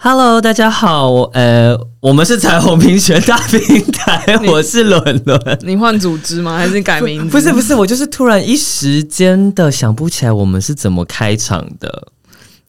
[0.00, 5.58] Hello，大家好，呃，我们是彩虹平权大平台， 我是伦伦。
[5.62, 6.56] 你换组织吗？
[6.56, 7.30] 还是改名字？
[7.30, 12.12] 不是不是，我就是突然一时间的想不起来我们是怎么开场的。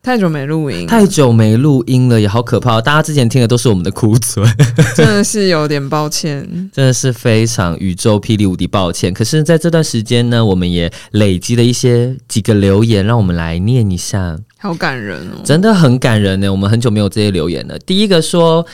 [0.02, 2.82] 太久没录音，太久没录音了，也好可怕。
[2.82, 4.44] 大家之前听的都是我们的哭嘴，
[4.98, 6.42] 真的是有点抱歉，
[6.74, 9.14] 真的是非常宇宙霹雳无敌抱歉。
[9.14, 16.52] 可是，在这段时间呢，我们也累积了一些几个留言，让我们来念一下，好感人哦，真的很感人呢。
[16.52, 17.80] 我们很久没有这些留言了。
[17.80, 18.66] 第一个说，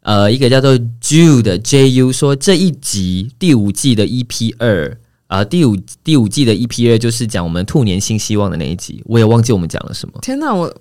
[0.00, 4.96] 呃，一个叫做 JU 的 J U 说，这一集第五季的 EP 二。
[5.28, 10.14] 啊、呃，第五第五季的 EP 二就是讲我们兔年新希望的那一集，我也忘记我们讲了什么。
[10.22, 10.72] 天哪，我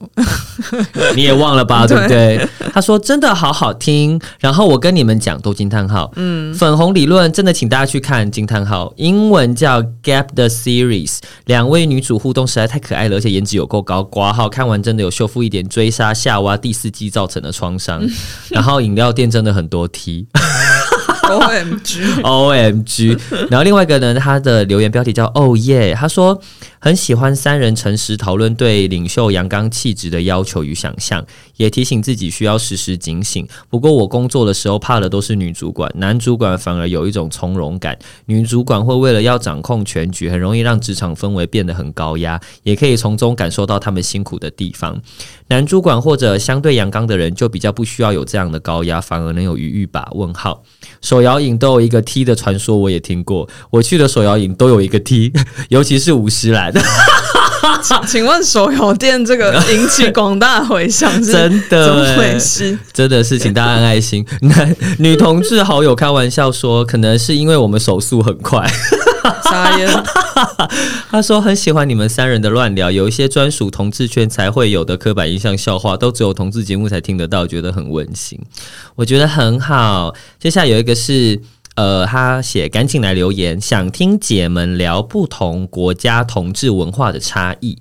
[1.16, 1.86] 你也忘了吧？
[1.88, 2.48] 对不对？
[2.72, 6.12] 他说真的好好听，然后我跟你们讲都惊叹号。
[6.16, 14.04] 嗯，粉红理论真的，请大家去看惊叹号，英文叫 Gap the Series，两位女主互动实在太可爱了，而且颜值有够高。
[14.04, 18.12] 挂号看完真的有修复一点追杀夏娃第四季造成的创伤， 嗯、
[18.50, 20.28] 然后饮料店真的很多 T。
[21.30, 23.18] O M G，O M G，
[23.50, 26.40] 然后另外一个呢，他的留言标题叫哦耶，他说
[26.86, 31.26] 很喜欢三人诚实讨论对领袖阳刚气质的要求与想象，
[31.58, 33.48] 也提醒自己需要时时警醒。
[33.72, 37.98] 不过我工作的时候怕的都是女主管，男主管反而有一种从容感。
[38.28, 45.02] 女主管会为了要掌控全局，很容易让职场氛围变得很高压，也可以从中感受到他们辛苦的地方。
[45.48, 50.08] 男主管或者相对阳刚的人就比较不需要有这样的高压，反而能有余裕吧？
[50.12, 50.62] 问号。
[51.02, 53.50] 手摇饮都有一个 T 的传说，我也听过。
[53.72, 55.34] 我去的手摇饮都有一个 T，
[55.70, 56.75] 尤其是五十岚。
[58.08, 61.86] 请问手游店这个引起广大回响是真的？
[61.86, 62.78] 怎么回事？
[62.94, 64.26] 真的是，请大家按爱心。
[64.42, 68.68] 男女同志好友开玩笑说，可能是因为我们手速很快。
[69.44, 70.04] 傻眼。
[71.10, 78.40] 他说很喜欢你们三人的乱聊，有一些专属同志圈才会有的刻板印象笑话，都只有同志节目才听得到，觉得很温馨。
[78.96, 80.14] 我觉得很好。
[80.40, 81.40] 接下来有一个是，
[81.76, 87.78] 呃，他写赶紧来留言，想听姐们聊不同国家同志文化的差异。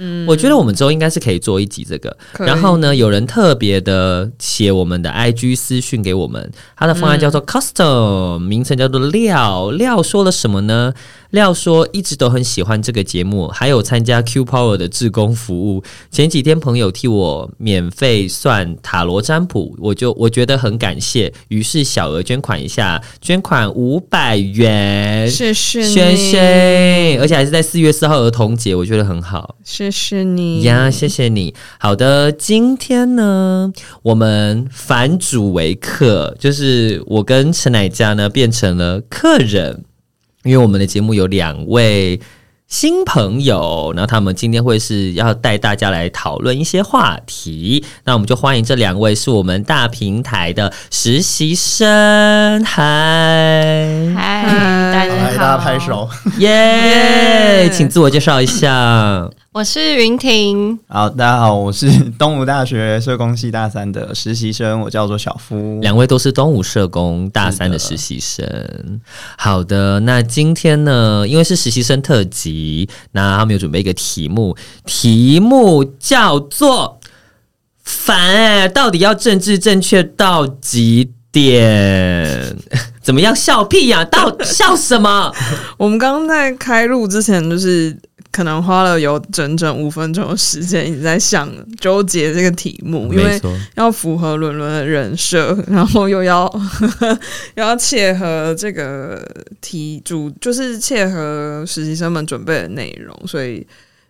[0.00, 2.16] 嗯，我觉得我们之后应该是可以做一集这个。
[2.38, 10.94] 然后呢，有人特别的写我们的 IG 私讯给我们，他的方案叫做 Custom，名称叫做料料说了什么呢？
[11.30, 15.82] 廖说一直都很喜欢这个节目，还有参加 Q Power 的志工服务。
[16.10, 31.54] 前几天朋友替我免费算塔罗占卜，我就我觉得很感谢，于是小额捐款一下，捐款五百元，谢谢你，谢谢，而且还是在四月四号儿童节，我觉得很好，谢谢你呀，谢谢你。
[31.78, 33.70] 好的，今天呢，
[34.02, 39.84] 我们反主为客，就是我跟陈乃佳呢变成了客人。
[40.44, 42.20] 因为我们的节目有两位
[42.68, 54.14] 新朋友，然后他们今天会是要带大家来讨论一些话题，那我们就欢迎这两位是我们大平台的实习生，嗨。
[54.14, 54.44] 嗨，
[54.92, 59.30] 大家好，大家拍手，耶，请自我介绍一下。
[59.58, 68.46] 我是云婷，好，大家好，我是东吴大学社工系大三的实习生，我叫做小夫，两位都是东吴社工大三的实习生。
[68.46, 69.00] 的
[69.36, 77.00] 好的，那今天呢，因为是实习生特辑，那他们有准备一个题目，题目叫做
[77.82, 82.56] “烦欸，到底要政治正确到几点？
[83.08, 83.34] 怎么样？
[83.34, 84.04] 笑屁呀、啊？
[84.04, 85.32] 到 笑什么？
[85.78, 87.96] 我们刚刚在开录之前就是。
[88.30, 93.40] 可能花了有整整五分钟的时间一直在想纠结这个题目，因为
[93.74, 96.44] 要符合伦伦的人设，然后又要
[97.56, 99.26] 又要切合这个
[99.62, 103.66] 题主，就是切合实习生们准备的内容，所以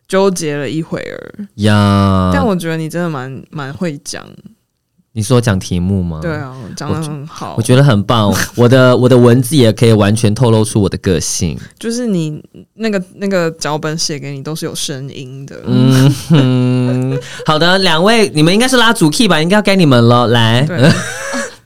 [0.09, 2.31] 纠结了一会儿呀。
[2.35, 4.27] 但我觉得你真的蛮蛮会讲。
[5.13, 6.21] 你说讲题目吗？
[6.23, 8.33] 对啊，讲的很好我，我觉得很棒。
[8.55, 12.41] 我的我的文字也可以完全透露出我的个性，就是你
[12.75, 15.57] 那个那个脚本写给你都是有声音的。
[15.67, 19.41] 嗯哼， 好的，两位，你们应该是拉主 key 吧？
[19.43, 20.67] 应该要该你们了，来。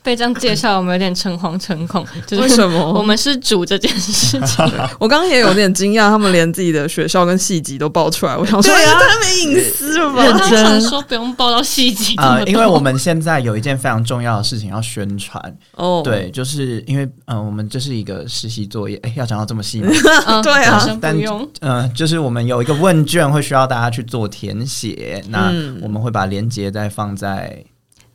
[0.02, 2.04] 对被这样介绍，我们有点诚惶诚恐。
[2.26, 2.92] 就是、为什么？
[2.92, 4.64] 我们是主这件事情。
[4.98, 8.36] 我刚刚也有点惊讶，他们连自己的学校跟系级都爆出来。
[8.36, 10.38] 我想说，啊、太没隐私了吧？
[10.38, 15.40] 他常说不用报到系级啊、呃， 因为我们现在有一件非常重要的事情要宣传。
[15.76, 18.96] 哦，对，就是因为嗯、呃，我们这是一个实习作业。
[19.04, 19.90] 哎，要讲到这么细吗？
[20.26, 21.16] 嗯、对啊，但。
[21.16, 27.64] 嗯、呃，就是我们有一个问卷会需要大家去做填写，那我们会把链接再放在。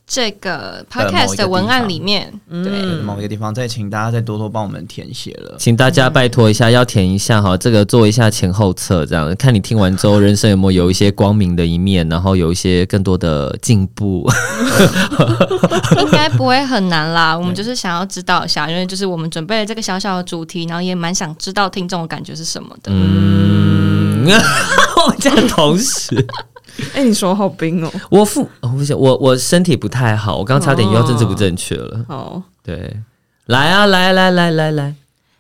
[0.08, 14.26] 这个 podcast 的文案里面，对某一个地方，再请大家再多多帮我们填写了，请大家拜托一下，要填一下哈，这个做一下前后测，这样看你听完之后，人生有没有有一些光明的一面，然后有一些更多的进步，
[16.00, 17.38] 应该不会很难啦。
[17.38, 22.94] 我们就是想要知道一下，因为就是我们准备了这个小小的主题，然后也蛮想知道听众的感觉是什么的。
[22.94, 24.26] 嗯，
[25.06, 26.26] 我这样同时。
[26.94, 27.92] 哎、欸，你手好冰哦！
[28.10, 32.06] 我腹，我不行，我我身体不太好，我刚差点又要政治不正确了。
[32.08, 32.98] 哦，对，
[33.48, 34.96] 来啊，来来来来来，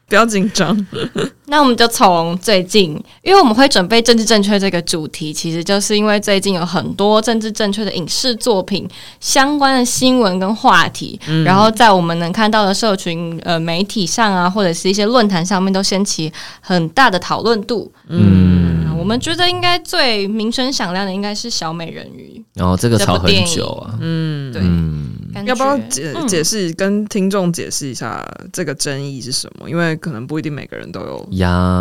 [0.09, 0.85] 不要紧张。
[1.49, 2.91] 那我们就从最近，
[3.21, 8.85] 因为我们会准备政治正确这个主题，其实就是因为最近有很多政治正确的影视作品
[9.19, 17.89] 相关的新闻跟话题，嗯、然后在我们能看到的社群呃媒体上啊，或者是一些论坛上面都掀起很大的讨论度。
[18.09, 18.86] 嗯。
[18.97, 29.69] 我们觉得应该最名声响亮的应该是小美人鱼，然后、哦、这个吵很久啊，嗯，对，嗯，要不要解解释跟听众解释一下这个争议是什么？
[29.69, 31.17] 因为可能不一定每个人都有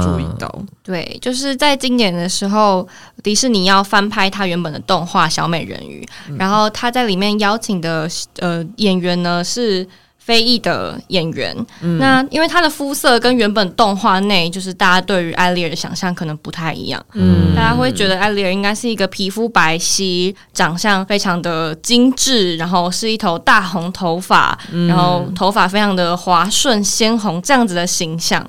[0.02, 0.64] 注意到。
[0.82, 2.86] 对，就是在今年的时候，
[3.22, 8.08] 迪士尼要翻拍它原本的动画《小美人鱼》，嗯、然后他在里面邀请的
[8.38, 9.86] 呃演员呢是。
[10.26, 28.44] 非裔的演员，嗯、那因为他的肤色跟原本动画内就是大家对于艾丽尔的想象可能不太一样，嗯，大家会觉得艾丽尔应该是一个皮肤白皙、长相非常的精致，然后是一头大红头发，嗯、然后头发非常的滑顺鲜红这样子的形象。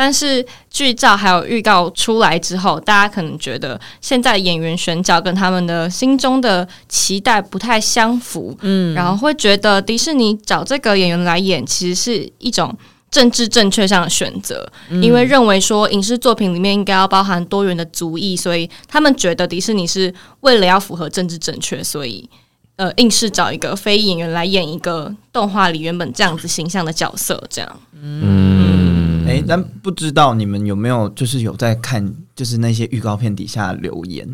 [0.00, 12.72] 但是剧照还有预告出来之后，大家可能觉得现在演员选角跟他们的心中的期待不太相符，嗯，然后会觉得迪士尼找这个演员来演，其实是一种
[13.10, 22.30] 政治正确上的选择，嗯，因为认为说影视作品里面应该要包含多元的族裔，所以他们觉得迪士尼是为了要符合政治正确，所以
[22.76, 28.87] 呃，硬是找一个非演员来演一个动画里原本这样子形象的角色，这样，嗯。
[29.28, 34.26] 哎、欸，但不知道你们有没有就是有在看，就是那些预告片底下留言？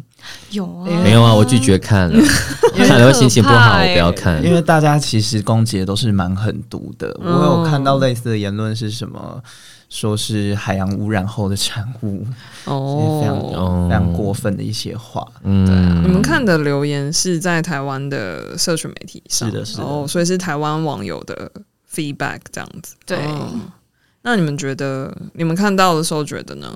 [0.50, 1.34] 有啊，没有啊？
[1.34, 2.24] 我拒绝看了，
[2.86, 4.42] 看了会心情不好，我不要看。
[4.44, 7.08] 因为大家其实攻击的都是蛮狠毒的。
[7.20, 9.42] 嗯、我有看到类似的言论是什么，
[9.90, 12.24] 说是海洋污染后的产物
[12.64, 15.26] 哦，非常、哦、非常过分的一些话。
[15.42, 16.02] 嗯。
[16.04, 21.50] 你们看的留言是在台湾的社群媒体上，是的，是的，哦，所以是台湾网友的
[21.92, 23.18] feedback 这样子，对。
[24.24, 26.66] 哦那你们觉得，你们看到的时候觉得呢？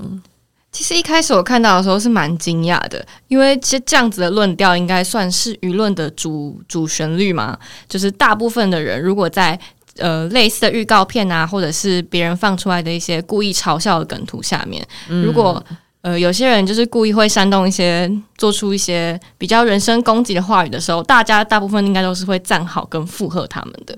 [0.71, 7.59] 其实一开始我看到的时候是蛮惊讶的，因为其实这样子的论调应该算是舆论的主主旋律嘛。
[7.89, 9.59] 就是大部分的人如果在
[9.97, 15.65] 呃类似的预告片啊，或者是别人放出来的一些故意嘲笑的梗图下面，嗯、如果
[16.03, 23.97] 呃有些人就是故意会煽动一些，做出一些比较人身攻击的话语的时候，大家大部分应该都是会赞好跟附和他们的。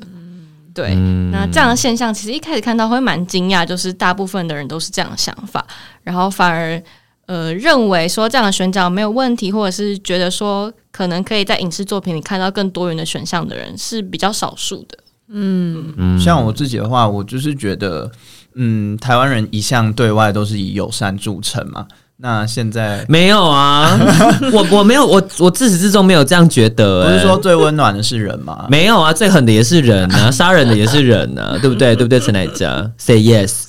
[0.72, 0.94] 对，
[1.32, 5.66] 那这样的现象其实一开始看到会蛮惊讶，就是大部分的人都是这样的想法，
[6.02, 6.82] 然后反而
[7.26, 14.98] 呃认为说这样的选角没有问题，或者是觉得说可能可以在影视作品里看到更多元的选项的人是比较少数的。
[15.28, 18.10] 嗯，嗯，像我自己的话，我就是觉得，
[18.54, 21.86] 嗯，台湾人一向对外都是以友善著称嘛。
[22.22, 23.98] 那现在没有啊，
[24.52, 27.08] 我我没有，我我自始至终没有这样觉得、欸。
[27.08, 28.66] 不是说最温暖的是人吗？
[28.68, 31.96] 没有啊，最狠的也是人啊， 杀人的也是人啊，对不对？
[31.96, 32.20] 对不对？
[32.20, 33.68] 陈乃佳，Say yes。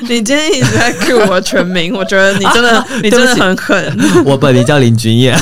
[0.00, 3.94] 你今天一直在 cue 我全名，我觉得你真的，啊、你真的很狠。
[4.24, 5.38] 我本名叫林君燕，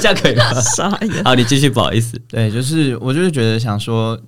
[0.00, 0.44] 这样可以吗？
[0.62, 1.22] 傻眼。
[1.22, 2.18] 好，你继续，不好意思。
[2.26, 4.18] 对，就是我就是觉得想说，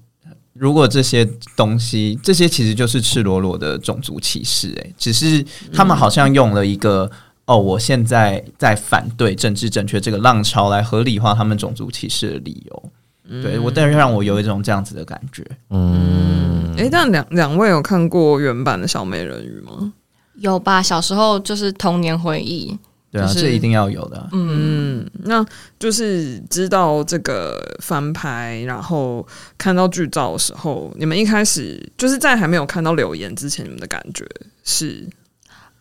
[0.52, 5.42] 如果这些东西，这些其实就是赤裸裸的种族歧视、欸，哎，只是
[5.72, 7.10] 他们好像用了一个。
[7.46, 12.90] 哦，我现在在反对政治正确这个浪潮来合理化他们种族歧视的理由，
[13.28, 15.44] 嗯、对我，但是让我有一种这样子的感觉。
[15.68, 19.92] 嗯，诶，但两两位有看过原版的小美人鱼吗？
[20.36, 22.74] 有吧，小时候就是童年回忆。
[23.12, 24.28] 对啊，就是、这一定要有的、啊。
[24.32, 25.44] 嗯，那
[25.78, 29.24] 就是知道这个翻拍，然后
[29.58, 34.24] 看到剧照的时候，你们一开始就是在还没有看到留言之前，你们的感觉
[34.64, 35.06] 是？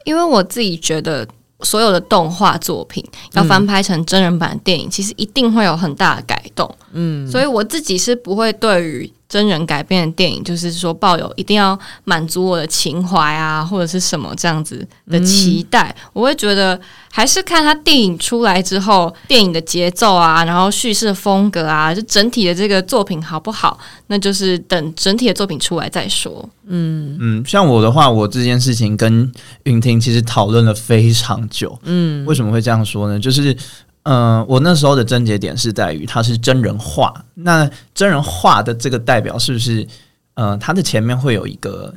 [0.03, 1.25] 因为我自己觉得。
[1.63, 3.03] 所有的动画作品
[3.33, 6.69] 要翻拍成真人版电影，嗯、其实一定会有很大的改动。
[6.91, 26.47] 嗯，所以我自己是不会对于真人改编的电影，就是说抱有一定要满足我的情怀啊，或者是什么这样子的期待，嗯、我会觉得还是看他电影出来之后，电影的节奏啊，然后叙事的风格啊，就整体的这个作品好不好，那就是等整体的作品出来再说。
[26.67, 29.31] 嗯嗯，像我的话，我这件事情跟
[29.63, 31.75] 云婷其实讨论了非常久。
[31.81, 33.19] 嗯，为什么会这样说呢？
[33.19, 33.57] 就是。
[34.03, 39.87] 嗯、呃，我那时候的症结点是在于它是真人画，那真人画的这个代表是不是，
[40.33, 41.93] 呃，它的前面会有一个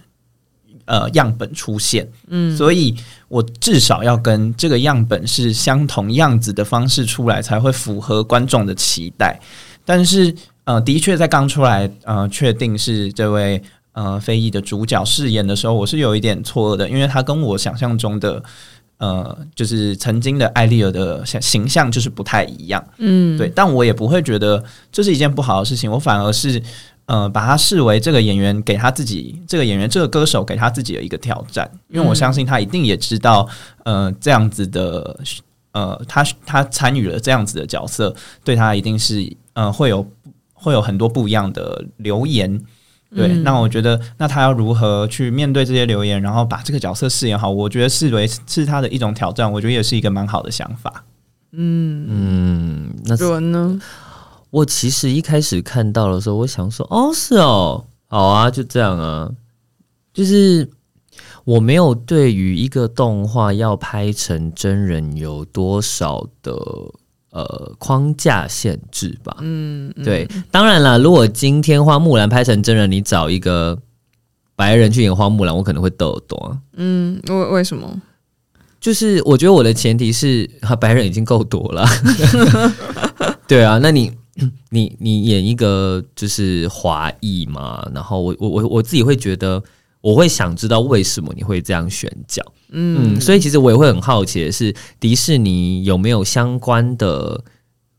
[0.85, 2.95] 呃样本出现，嗯，所以
[3.27, 9.41] 我至少要跟这个样本是相同样子的方式出来，才会符合观众的期待。
[9.85, 10.33] 但是，
[10.63, 13.61] 呃，的确在刚出来，呃，确定是这位
[13.95, 18.41] 呃非裔的主角饰演的时候，我是有一点错愕的，因为他跟我想象中的。
[18.99, 26.63] 呃，就是曾经的艾丽尔的形象就是不太一样，嗯，对，但我也不会觉得这是一件不好的事情，我反而是
[27.05, 33.47] 呃把他视为这个演员给他自己，这个演员这个歌手给他自己的一个挑战，因为我相信他一定也知道，
[33.85, 35.21] 呃，这样子的，
[35.73, 40.07] 呃，他他参与了这样子的角色，对他一定是呃会有
[40.55, 42.59] 会有很多不一样的留言。
[43.15, 47.51] 对，那我觉得，那他要如何去面对这些留言，然后把这个角色饰演好？
[47.51, 51.05] 我觉得视为是他的一种挑战，我觉得也是一个蛮好的想法。
[51.53, 53.81] 嗯嗯，那说呢？
[54.51, 59.31] 我其实一开始看到的时候，我想说，哦，是哦，好啊，就这样啊，
[60.13, 60.69] 就是
[61.45, 66.53] 我没有对于一个动画要拍成真人有多少的。
[67.37, 69.37] 呃，框架限制吧。
[69.41, 70.27] 嗯，对。
[70.51, 73.79] 当然了，如果今天花木兰拍成真人，你找一个
[74.55, 76.59] 白人去演花木兰，我可能会抖多。
[76.77, 78.01] 嗯，为为什么？
[78.81, 80.49] 就是我觉得我的前提是，
[80.81, 81.87] 白人已经够多了。
[83.47, 84.11] 对啊，那你
[84.71, 87.87] 你你演一个就是华裔嘛？
[87.95, 89.63] 然后我我我我自己会觉得。
[90.03, 92.41] 我会想知道为什么你会这样选角，
[92.71, 97.43] 嗯，所以其实我也会很好奇的是，迪士尼有没有相关的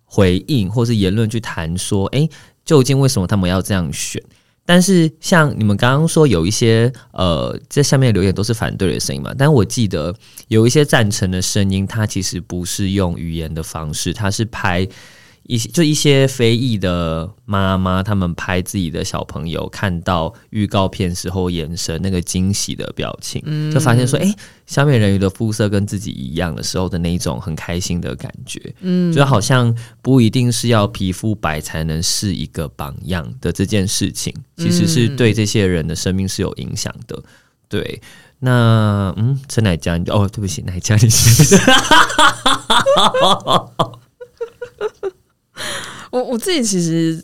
[0.04, 2.28] 回应或是言论去谈说，哎，
[2.66, 4.22] 究竟为什么他们要这样选？
[4.66, 10.14] 但是像你们刚刚说有一些呃，在下面留言都是反对的声音嘛，但我记得
[10.50, 14.88] 有一些赞成的声音，它其实不是用语言的方式，它是拍。
[15.48, 24.36] 一些就一些非裔的妈妈，他们拍自己的小朋友看到预告片时候眼神那个惊喜的表情，嗯、就发现说，哎、欸，
[24.66, 37.24] 小美人鱼的肤色跟自己一样的时候的那一种很开心的感觉，嗯，就好像不一定是要皮肤白才能是一个榜样的这件事情，其实是对这些人的生命是有影响的。
[37.70, 38.02] 对，
[38.40, 41.58] 那嗯，陈乃佳，哦，对不起，乃佳，你是。
[46.12, 47.22] 我我自己其实，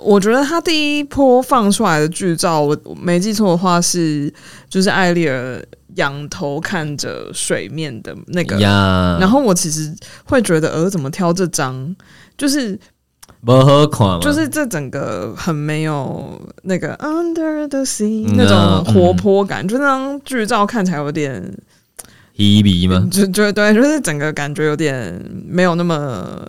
[0.00, 4.32] 我觉得他第一波放出来的剧照，我没记错的话是，
[4.68, 5.62] 就是艾丽尔
[5.96, 8.56] 仰头看着水面的那个.
[9.20, 11.94] 然后我其实会觉得，呃，怎么挑这张，
[12.38, 12.78] 就是
[13.44, 21.54] 不好看，就是这整个很没有那个 Under the Sea 那种活泼感，嗯、就那张剧照看起来有点
[22.36, 23.06] heavy 吗？
[23.10, 26.48] 就就对，就是整个感觉有点没有那么。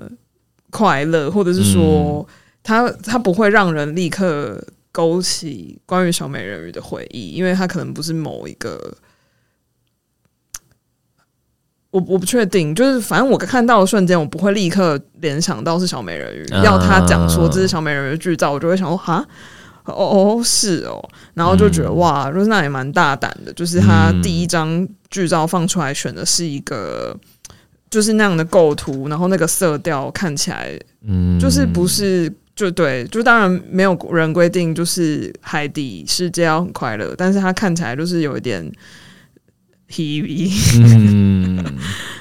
[0.74, 2.28] 快乐，或者是说，
[2.64, 4.60] 他他不会让人立刻
[4.92, 8.98] 勾起关于小美人鱼的回忆，因为他可能不是某一个，
[11.92, 16.44] 我我不确定，就是反正我看到的瞬间，我不会立刻联想到是小美人鱼。
[16.64, 19.24] 要他讲说这是小美人鱼的剧照，我就会想说哈，
[19.86, 21.00] 哦哦是哦，
[21.36, 27.16] 然后就觉得哇，就是那也蛮大胆的，就是他第一张剧照放出来选的是一个。
[27.94, 30.76] 就是那样的构图，然后那个色调看起来，
[31.08, 38.68] 嗯，就是不是就对，就当然没有人规定就是海底世界要很快乐，但是它看起来就是有一点
[39.92, 40.50] heavy，
[40.82, 41.64] 嗯，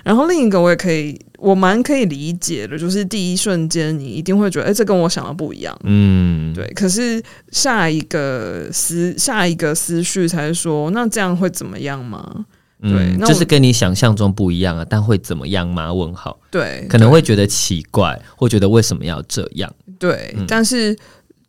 [0.04, 12.44] 然后另一个我也可以，我蛮可以理解的，就是第一瞬间你一定会觉得，哎，这跟我想的不一样，嗯，对，可是下一个思下一个思绪才是说，那这样会怎么样吗？
[12.82, 15.94] 对，嗯，就是跟你想象中不一样啊，但会怎么样吗？
[15.94, 16.36] 问号。
[16.50, 19.72] 对，可能会觉得奇怪，会觉得为什么要这样？
[20.00, 20.98] 对，嗯，但是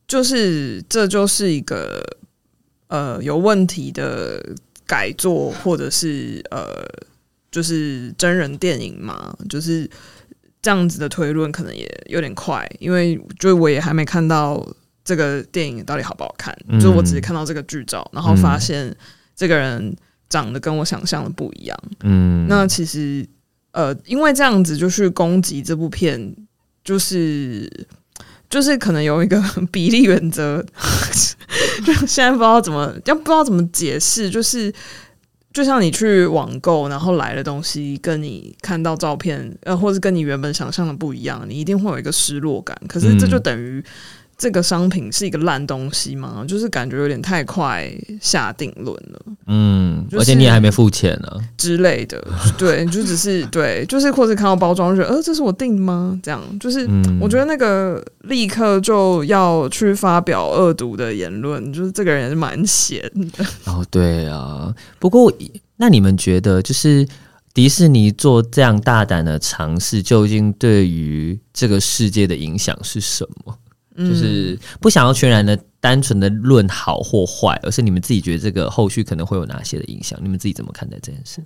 [0.07, 2.05] 就是这就是一个
[2.87, 4.45] 呃有问题的
[4.85, 6.67] 改作，或者是呃
[7.51, 9.89] 就是真人电影嘛，就是
[10.61, 14.63] 这样子的推论可能也有点快，因为就我也还没看到
[15.03, 18.95] 这个电影到底好不好看，嗯，就我只是看到这个剧照，然后发现
[19.35, 19.95] 这个人。
[20.33, 23.23] 长得跟我想象的不一样，嗯，那其实，
[23.69, 26.35] 呃，因为这样子就去攻击这部片，
[26.83, 27.69] 就是，
[28.49, 29.39] 就是可能有一个
[29.71, 30.65] 比例原则，
[31.85, 34.73] 就现在不知道怎么，要不知道怎么解释，就是
[35.53, 42.75] 就像你去网购，然后来的东西跟你看到照片，呃，或者跟你原本想象的不一样，你一定会有一个失落感。
[42.87, 43.85] 可是这就等于。
[44.43, 46.43] 这个商品是一个烂东西吗？
[46.45, 49.21] 就是感觉有点太快下定论了。
[49.47, 52.21] 嗯，就是、而且你也还没付钱呢之类的。
[52.59, 56.19] 对，就只是对，就是或者看到包装就觉得，呃，这是我订的吗？
[56.21, 56.85] 这样就是，
[57.21, 63.45] 我觉得那个立刻就要去发表恶毒的言论，就是这个人也是蛮闲的。
[63.71, 64.75] 哦，对啊。
[64.99, 65.31] 不过，
[65.77, 67.07] 那你们觉得，就是
[67.53, 73.55] 迪士尼做这样大胆的尝试，究竟对于这个世界的影响是什么？
[73.97, 80.19] 就是不想要全然的单纯的论好或坏，而是你们自己觉得这个后续可能会有哪些的影响？
[80.21, 81.43] 你们自己怎么看待这件事？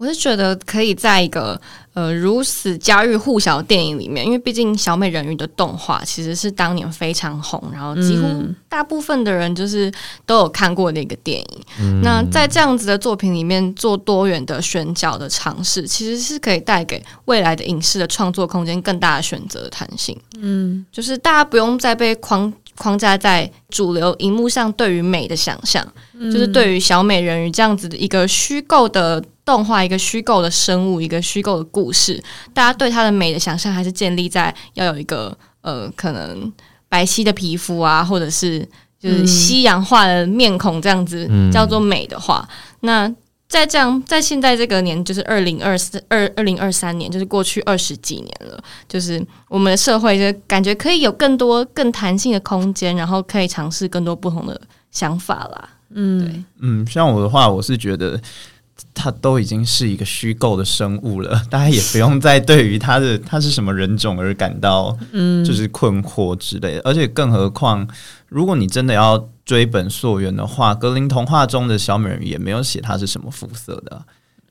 [0.00, 1.60] 我是觉得可以在一个
[1.92, 9.92] 呃如此家喻户晓的电影里面，因为毕竟小美人鱼的动画其实是当年非常红，然后几乎大部分的人就是
[10.24, 11.60] 都有看过那个电影。
[11.78, 20.18] 嗯、那在这样子的作品里面做多元的选角的尝试，其实是可以带给未来的影视的创作空间更大的选择的弹性。
[20.38, 29.22] 嗯，就是大家不用再被框框架在主流荧幕上对于美的想象，嗯、就是对于小美人鱼这样子的一个虚构的。
[29.50, 32.22] 动画一个虚构的生物，一个虚构的故事，
[32.54, 36.52] 大家对它的美的想象还是建立在要有一个呃，可能
[36.88, 38.66] 白皙的皮肤啊，或者是
[39.00, 42.48] 就是西洋化的面孔这样子、嗯、叫做美的话，
[42.82, 43.12] 那
[43.48, 54.60] 在这样在现在这个年，就是二零二四二二零二三年，就是过去二十几年了，就是我们的社会就感觉可以有更多更弹性的空间，然后可以尝试更多不同的
[54.92, 55.68] 想法啦。
[55.92, 58.20] 嗯，对，嗯，像我的话，我是觉得。
[58.94, 66.80] 他都已经是一个虚构的生物了， 大家也不用再对于他的 他是什么人种而感到嗯，就是困惑之类的。
[66.80, 67.86] 嗯、而且更何况，
[68.28, 74.04] 如果你真的要追本溯源的话，格林童话中的小美人鱼也没有写她是什么肤色的、啊，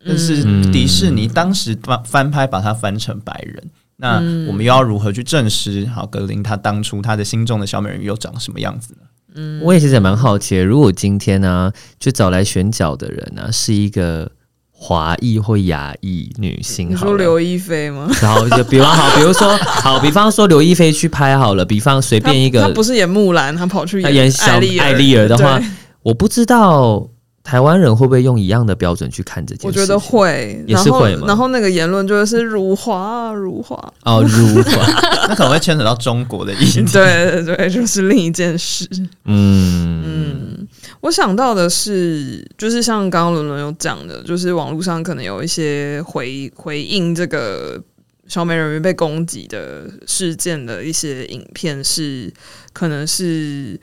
[0.05, 4.15] 但是迪士尼当时翻翻拍把它翻成白人，那
[4.47, 5.85] 我们又要如何去证实？
[5.87, 9.01] 好，格林他当初他的心中的小美人鱼又长什么样子呢？
[9.35, 14.31] 嗯，我也其实也蛮好奇，如果今天呢、啊，就找来选角的人呢、啊，是一个
[14.71, 18.09] 华裔或亚裔女性，你说刘亦菲吗？
[18.21, 25.61] 然后就比方好，比如说 好，比方说刘亦菲去拍好了，比方随便一个，她不是演木兰，她跑去演，演小艾丽儿的话，
[26.03, 27.09] 我不知道。
[27.43, 29.67] 台湾人会不会用一样的标准去看这件事？
[29.67, 31.25] 我觉得会，也是会嘛。
[31.25, 34.85] 然后那个言论就是辱华，辱华哦，辱华，
[35.27, 36.83] 那可能会牵扯到中国的意思。
[36.91, 38.87] 对对对，就是另一件事。
[39.25, 40.67] 嗯嗯，
[41.01, 47.81] 我想到的是，就是像刚刚伦伦有讲的，就是网络上可能有一些回回应这个
[48.27, 52.31] 小美人鱼被攻击的事件的一些影片，是
[52.73, 53.79] 可能是。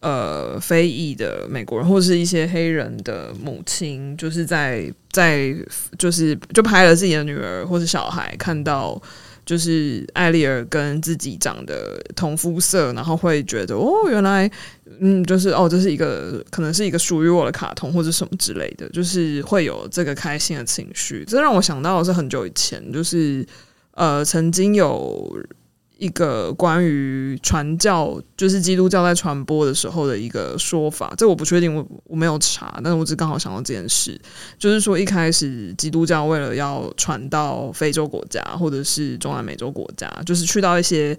[0.00, 5.54] 呃，非裔的美国人或者是一些黑人的母亲，就是在在
[5.98, 8.98] 就是就拍了自己的女儿或者小孩，看到
[9.44, 14.50] 就是艾丽儿跟自己长得同肤色，然后会觉得哦，原来
[15.00, 21.26] 嗯，就是哦，这是一个可能是一个属于我的卡通或者什么之类的，就是会有这个开心的情绪。
[21.28, 23.46] 这让我想到的是很久以前，就是
[23.92, 25.30] 呃，曾经有。
[26.00, 34.18] 一个关于传教，就是基督教在传播的时候的一个说法，这我不确定，我我没有查，但是我只刚好想到这件事，
[34.58, 41.14] 就是说一开始基督教为了要传到非洲国家或者是中南美洲国家，就是去到一些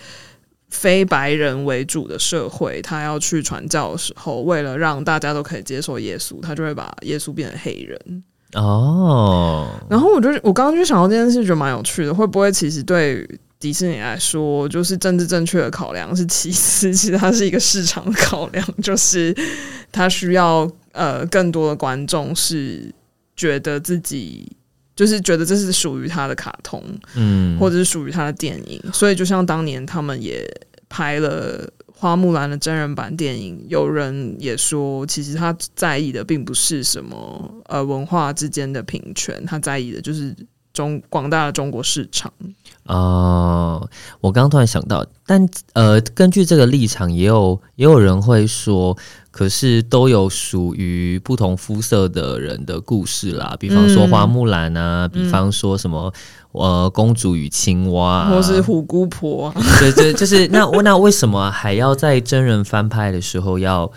[0.70, 8.24] 非白人为主的社会，他要去传教的时候，为了让大家都可以接受耶稣，他就会把耶稣变成黑人
[8.56, 9.68] 哦。
[9.88, 13.28] 然后我就我刚刚就想到这件事，觉得蛮有趣的，会不会其实对？
[13.62, 19.34] 迪士尼来说，就是政治正确的考量是其次，其实它是一个市场的考量，就是
[19.92, 22.92] 它需要呃更多的观众是
[23.36, 24.52] 觉得自己
[24.96, 26.84] 就是觉得这是属于他的卡通，
[27.16, 30.44] 嗯，或者是属于他的电影，所以就像当年他们也
[30.90, 40.36] 拍了花木兰的真人版电影，有人也说，其实他在意的并不是什么呃文化之间的平权，他在意的就是
[40.74, 42.32] 中广大的中国市场。
[42.88, 43.88] 哦，
[44.20, 48.98] 我刚刚突然想到，但呃，根据这个立场，也有也有人会说，
[49.30, 56.12] 可是都有属于不同肤色的人的故事啦，比方说花木兰啊，嗯、比方说什么
[56.54, 63.90] 呃公主与青蛙、啊，或是虎姑婆、啊，对对，就是那那为什么还要在真人翻拍的时候要？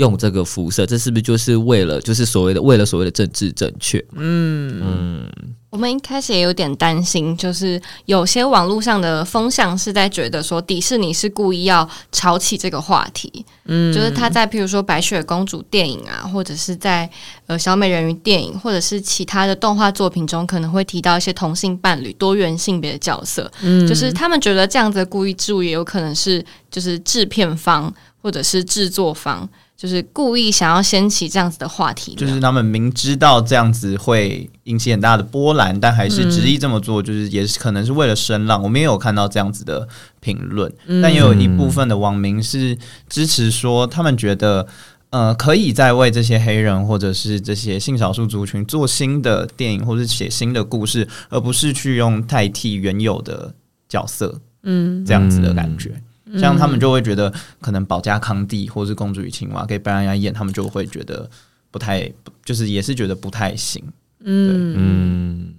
[0.00, 4.02] 用这个肤色，这是不是就是为了就是所谓的为了所谓的政治正确？
[4.16, 5.30] 嗯嗯，
[5.68, 17.08] 我们一开始也有点担心，就是有些网络上的风向是在觉得说迪士尼是故意要炒起这个话题，嗯，就是他在譬如说白雪公主电影啊，或者是在
[17.46, 29.46] 呃小美人鱼电影，或者是其他的动画作品中，可能会提到一些同性伴侣、多元性别的角色，嗯，就是他们觉得这样子的故意之物，也有可能是就是制片方或者是制作方。
[29.80, 38.62] 就是故意想要掀起这样子的话题，就是他们明知道这样子会引起很大的波澜，但还是执意这么做，就是也是可能是为了声浪。
[38.62, 39.88] 我们也有看到这样子的
[40.20, 40.70] 评论，
[41.02, 42.76] 但也有一部分的网民是
[43.08, 44.66] 支持说，他们觉得
[45.08, 53.54] 呃，可以再为这些黑人或者是这些性少数族群做新的电影，或者写新的故事，而不是去用代替原有的
[53.88, 55.94] 角色，嗯，这样子的感觉。
[56.38, 61.28] 像他们就会觉得，可能保家康帝或是公主与青蛙给白兰亚演，他们就会觉得
[61.70, 62.12] 不太，
[62.44, 63.82] 就是也是觉得不太行。
[64.22, 65.54] 嗯嗯，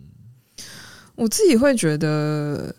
[1.15, 2.73] 我自己会觉得，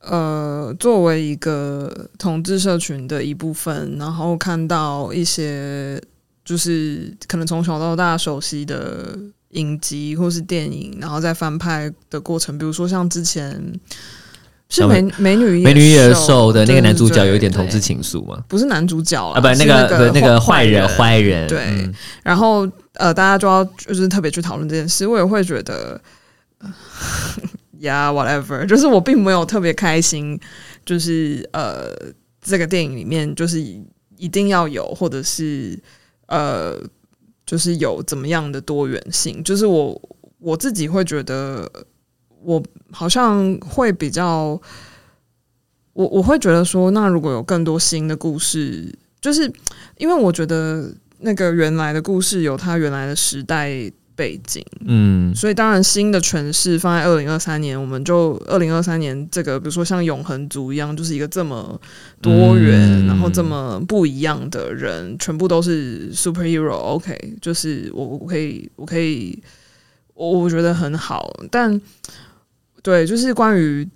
[0.00, 6.02] 呃，作为一个同志社群的一部分，然后看到一些
[6.44, 9.18] 就是可能从小到大熟悉的
[9.50, 13.80] 影集或是电影，然后在翻拍的过程，比如说像之前。
[14.74, 18.42] 是美美女美女与野兽的那个男主角有一点同志情愫吗？
[18.48, 21.46] 不是男主角啊，不，那个那个坏人坏人。
[21.46, 25.06] 对，嗯、然后呃，大家就要就是特别去讨论这件事。
[25.06, 26.00] 我也会觉得，
[27.80, 30.40] 呀、yeah，whatever，就是我并没有特别开心，
[30.86, 31.94] 就是呃，
[32.40, 33.60] 这个电影里面就是
[34.16, 35.78] 一定要有，或者是
[36.28, 36.78] 呃，
[37.44, 39.44] 就是有怎么样的多元性。
[39.44, 40.00] 就是我
[40.38, 41.70] 我自己会觉得。
[42.44, 44.60] 我好像会比较，
[45.92, 49.50] 我我会觉得说，那如果有更多新的故事，就是
[49.98, 53.70] 因为我觉得那个原来的故事有它原来的时代
[54.14, 61.80] 背景，嗯，所以当然新的诠释放在二零二三年，我们就二零二三年这个，比如说像永恒族一样，就是一个这么
[62.20, 69.42] 多元，嗯、然后这么不一样的人，全部都是 superhero，OK，、okay, 就是我我可以我可以，
[70.14, 71.80] 我我觉得很好，但。
[72.82, 73.88] 对，就是关于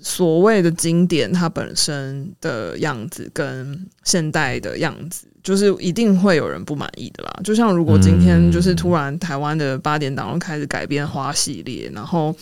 [0.00, 7.40] 所谓的经典，它本身的样子跟现代的样子，就是一定会有人不满意的啦。
[7.44, 12.34] 就像如果今天就是突然台湾的八点档开始改编花系列，然后。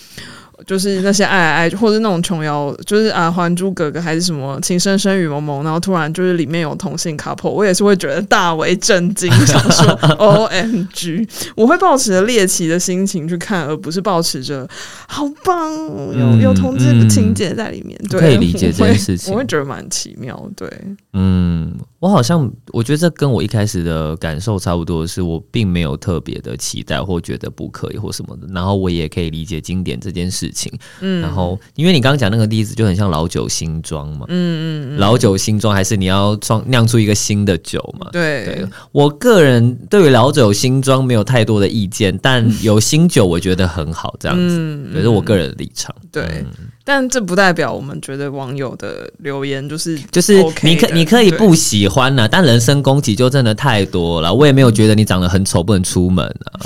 [0.66, 9.86] 就是那些爱爱爱，或者那种琼瑶，就是啊，《还珠格格》还是什么《情深深雨蒙蒙》，然后突然就是里面有同性 couple，我也是会觉得大为震惊，想说
[10.18, 14.68] O M G，我会抱持着猎奇的心情去看，而不是抱持着
[15.06, 15.72] 好棒，
[16.18, 20.68] 有有同志的情节在里面，嗯、对，可以理解这件事情，我会觉得蛮奇妙，对，
[21.12, 30.48] 嗯，我好像我觉得这跟我一开始的感受差不多，是我并没有特别的期待或觉得不可以或什么的，然后我也可以理解经典这件事。
[30.50, 38.08] 情，嗯，然后因为你刚刚讲那个例子就很像老酒新装嘛，嗯嗯，老酒新装还是你要装酿出一个新的酒嘛？
[38.10, 45.94] 对，对，我个人对于老酒新装没有太多的意见，但有新酒我觉得很好，这样子，嗯，这是我个人的立场。
[46.10, 46.46] 对，嗯，
[46.90, 54.32] 但这不代表我们觉得网友的留言就是就是你可你可以不喜欢呢，啊，但人身攻击就真的太多了。
[54.32, 56.64] 我也没有觉得你长得很丑不能出门啊。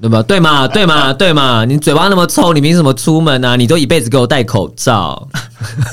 [0.00, 0.20] 对吧？
[0.24, 0.66] 对嘛？
[0.66, 1.12] 对嘛？
[1.12, 1.64] 对嘛？
[1.64, 3.54] 你嘴巴那么臭，你凭什么出门啊？
[3.54, 5.28] 你都一辈子给我戴口罩，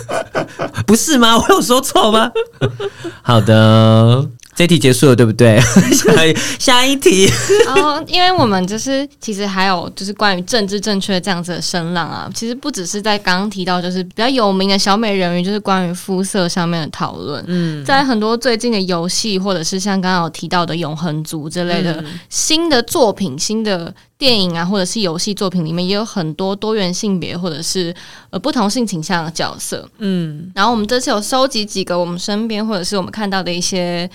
[0.88, 1.38] 不是吗？
[1.38, 2.32] 我有说错吗？
[3.22, 4.26] 好的。
[4.58, 5.62] 这题结束了，对不对？
[5.94, 7.30] 下一下一题。
[7.70, 17.46] 哦，因为我们就是其实还有就是关于政治正确这样子的声浪啊，其实不只是在刚刚提到就是比较有名的小美人鱼，就是关于肤色上面的讨论。
[17.46, 27.94] 嗯，在很多最近的游戏或者是像刚刚有提到的永恒族之类的新的作品、新的电影啊，或者是游戏作品里面，也有很多多元性别或者是
[28.32, 29.88] 呃不同性倾向的角色。
[30.00, 34.10] 嗯，然后我们这次有收集几个我们身边或者是我们看到的一些。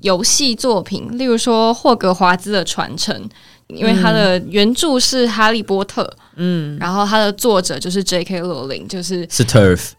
[0.00, 3.24] 游戏作品，例如说《霍格华兹的传承》，
[3.68, 6.02] 因为它的原著是《哈利波特》，
[6.36, 8.40] 嗯，然后它的作者就是 J.K.
[8.40, 9.90] 罗琳，就是是 Turf，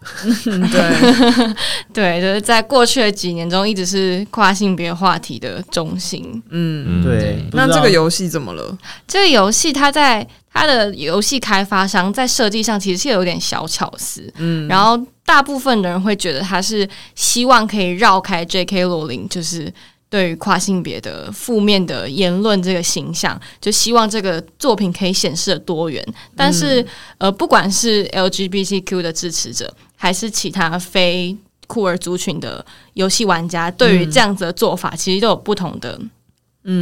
[0.44, 1.54] 对
[1.94, 7.44] 对，就是在过去的几年中一直是跨性别话题的中心，嗯，对。
[7.54, 8.78] 那这个游戏怎么了？
[9.08, 15.00] 这个游戏它在它的游戏开发商在设计上其实是有点小巧思，嗯，然后。
[15.30, 18.84] 大部分的人会觉得他是希望可以绕开 J.K.
[18.86, 19.72] 罗琳，就是
[20.10, 26.04] 对于跨性别的负面的言论这个形象，就希望这个作品可以显示的多元。
[26.36, 26.84] 但是，
[27.20, 36.00] 呃，不管是 LGBTQ 的支持者，还是其他非酷儿族群的游戏玩家，对于这样子的做法，其实都有不同的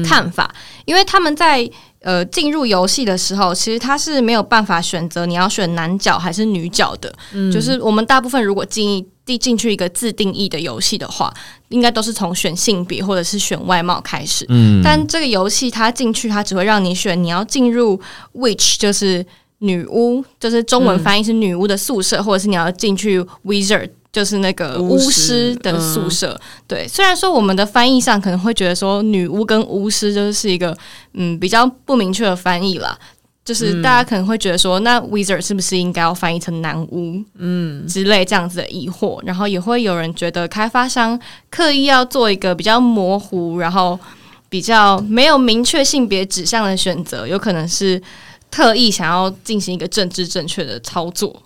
[0.06, 11.32] 看法，嗯、因为他们在呃进入游戏的时候，其实他是没有办法选择你要选男角还是女角的，嗯、就是我们大部分如果进进进去一个自定义的游戏的话，
[11.70, 18.00] 应该都是从选性别或者是选外貌开始，嗯，但这个游戏它进去，它只会让你选你要进入
[18.34, 19.24] witch 就是。
[19.60, 26.40] 女巫就是中文翻译是女巫的宿舍，嗯、或者是你要进去 wizard 就是那个巫师的宿舍。
[26.40, 30.78] 嗯、对，虽然说我们的翻译上可能会觉得说女巫跟巫师就是一个
[31.16, 32.96] 嗯比较不明确的翻译啦，
[33.48, 37.88] 就是大家可能会觉得说，那 wizard 是不是应该要翻译成男巫嗯。
[37.88, 41.18] 之类这样子的疑惑，然后也会有人觉得开发商
[41.50, 43.98] 刻意要做一个比较模糊，然后
[44.50, 48.02] 比较没有明确性别指向的选择，有可能是。
[48.50, 51.44] 特意想要进行一个政治正确的操作，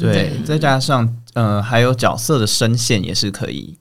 [0.00, 3.78] 对，再加上呃，还有角色的声线也是可以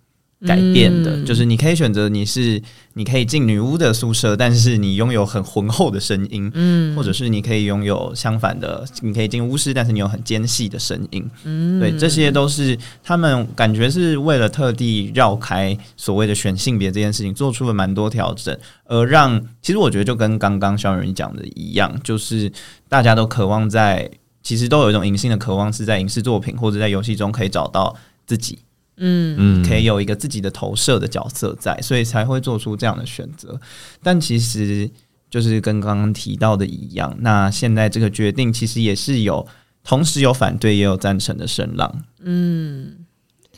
[0.48, 2.62] 改变的，嗯、就是你可以选择你是
[2.94, 22.50] 你可以进女巫的宿舍，但是你拥有很浑厚的声音，嗯，或者是你可以拥有相反的，你可以进巫师，但是你有很尖细的声音，嗯，对，这些都是他们感觉是为了特地绕开所谓的选性别这件事情，做出了蛮多调整，而让其实我觉得就跟刚刚肖人讲的一样，就是
[22.88, 24.10] 大家都渴望在，
[24.42, 27.94] 其实都有一种隐性的渴望，是在影视作品或者在游戏中可以找到
[28.26, 28.60] 自己。
[29.00, 33.60] 嗯嗯，可以有一个自己的投射的角色在，所以才会做出这样的选择。
[34.04, 34.90] 但其实
[35.30, 39.48] 就是跟刚刚提到的一样，那现在这个决定其实也是有
[39.84, 42.04] 同时有反对也有赞成的声浪。
[42.22, 42.98] 嗯，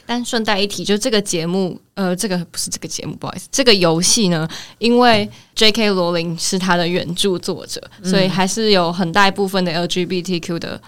[0.06, 5.90] 但顺带一提，就这个节目，呃，这个不是这个节目，不好意思，这个游戏呢，因为 J.K.
[5.90, 10.82] 罗琳是他的原著作者，嗯、所以还是有很大一部分的 LGBTQ 的。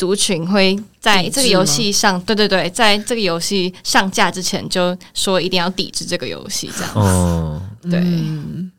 [0.00, 6.98] 族群会在这个游戏上，对对对，在这个游戏上架之前就说一定要抵制这个游戏，这样子。
[6.98, 8.72] 哦，对，嗯、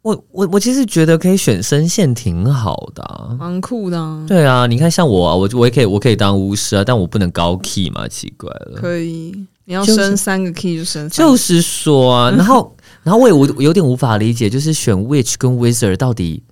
[0.00, 4.24] 我我我其实觉得可以选声线挺好的、啊，蛮酷的、啊。
[4.26, 8.80] 对啊，你看像我啊，我我也可以，我可以当巫师啊，但我不能高 key 嘛，奇怪了。
[8.80, 11.30] 可以，你要升三个 key 就升三个。
[11.30, 16.42] 就是说啊，然后然后我也我有点无法理解，就是选 witch 跟 wizard 到底。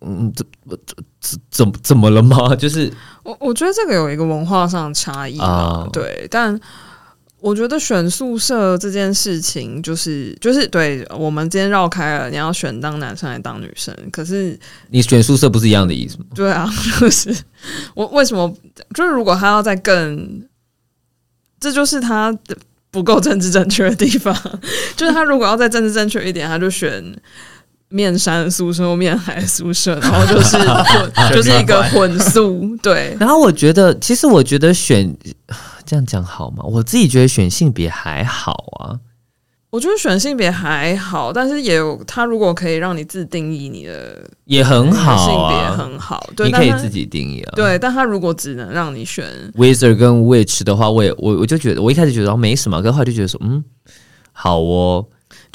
[0.00, 0.46] 嗯，怎
[1.20, 2.54] 怎怎怎么了吗？
[2.56, 2.90] 就是
[3.22, 6.26] 我我觉得这个有一个文化上的差异啊，uh, 对。
[6.30, 6.58] 但
[7.40, 13.94] 我觉得选宿舍这件事情，就是就是对我们今天绕开了，你要选当男生还是当女生？
[14.10, 14.58] 可是
[14.88, 16.24] 你选宿舍不是一样的意思吗？
[16.34, 16.66] 对啊，
[16.98, 17.36] 就是
[17.94, 18.50] 我为什么
[18.94, 20.42] 就是如果他要再更，
[21.60, 22.56] 这就是他的
[22.90, 24.34] 不够政治正确的地方。
[24.96, 27.14] 就是他如果要再政治正确一点，他就选。
[27.88, 30.56] 面山宿舍或面海宿舍，然后就是
[31.34, 33.16] 就是一个混宿，对。
[33.20, 35.16] 然后我觉得，其实我觉得选
[35.84, 36.64] 这样讲好吗？
[36.64, 38.98] 我自己觉得选性别还好啊。
[39.70, 47.52] 我觉得选性别还好，但是也有他如果可以让你自定义你的也很好，啊，性别很好，对，你可以自己定义啊。
[47.54, 53.62] 对，但他如果只能让你选 Wizard 跟 Witch 的话，我也我我就觉得我一开始觉得没什么，可后来就觉得说嗯
[54.32, 55.06] 好哦。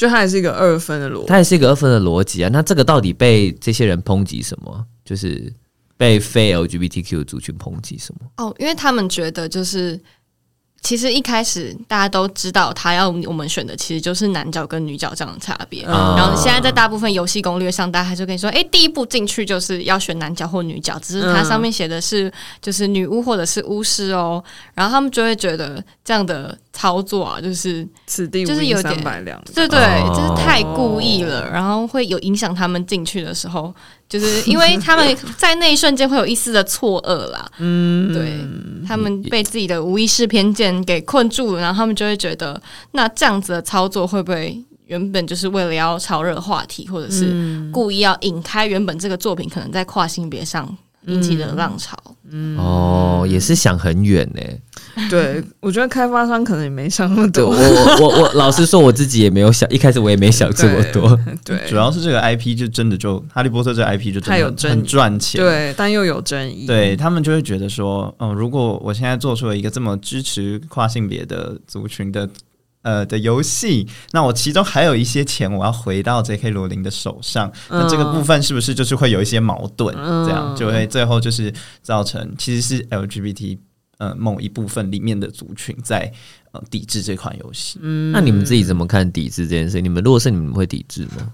[0.02, 2.50] 就它也是一个二分的逻辑，它也是一个二分的逻辑啊。
[2.52, 4.84] 那这个到底被这些人抨击什么？
[5.06, 5.54] 就是
[5.96, 8.22] 被非 LGBTQ 族群抨击什么？
[8.38, 10.00] 哦，因为他们觉得就是。
[10.84, 15.84] 其实一开始大家都知道，他要我们选的其实就是男角跟女角这样的差别。
[15.86, 24.44] 嗯、然后现在在大部分游戏攻略上，大家还是跟你说，哎，第一步进去就是要选男角或女角，只是它上面写的是就是女巫或者是巫师哦。
[24.74, 29.04] 然后他们就会觉得这样的操作啊，就是此地就是有点
[29.54, 29.80] 对对，
[30.16, 33.74] 就是太故意了，然后会有影响他们进去的时候。
[34.10, 38.46] 就是 因为他们在那一瞬间会有一丝的错愕啦，嗯，对，
[38.86, 47.34] 他们被自己的无意识偏见给困住了，然后他们就会觉得，那这样子的操作会不会原本就是为了要炒热话题，或者是
[47.72, 50.70] 故意要引开原本这个作品可能在跨性别上
[51.06, 51.98] 引起的浪潮？
[52.30, 54.42] 嗯，哦，也是想很远呢。
[55.10, 57.48] 对，我觉得开发商可能也没想那么多。
[57.48, 61.18] 我我我我老实说，我自己也没有想，一开始我也没想这么多。
[61.44, 66.66] 对， 对主要是这个 IP 就真的就《哈利波特》这个 IP 就真的很赚钱，对，但又有争议。
[66.66, 72.28] 对他们就会觉得说，嗯，如果我现在做出了一个这么支持跨性别的族群的
[72.82, 76.50] 呃的游戏，那我其中还有一些钱，我要回到 J.K.
[76.50, 79.96] 罗琳的手上，嗯、那这个部分是不是就是会有一些矛盾？
[79.98, 83.58] 嗯、这样就会最后就是造成其实是 LGBT。
[84.02, 86.12] 呃，某一部分里面的族群在
[86.54, 87.78] 呃抵制这款游戏。
[87.84, 89.80] 嗯，那你们自己怎么看抵制这件事？
[89.80, 91.32] 你们如果是你们会抵制吗？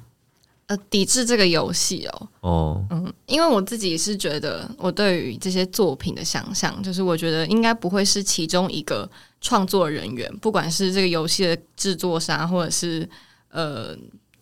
[0.66, 2.30] 呃，抵制这个游戏哦。
[2.42, 13.08] 哦，嗯，因为我自己是觉得，我对于这些作品的想象，就是我觉得应该不会是其中一个创作人员，不管是这个游戏的制作商，或者是
[13.48, 13.98] 呃，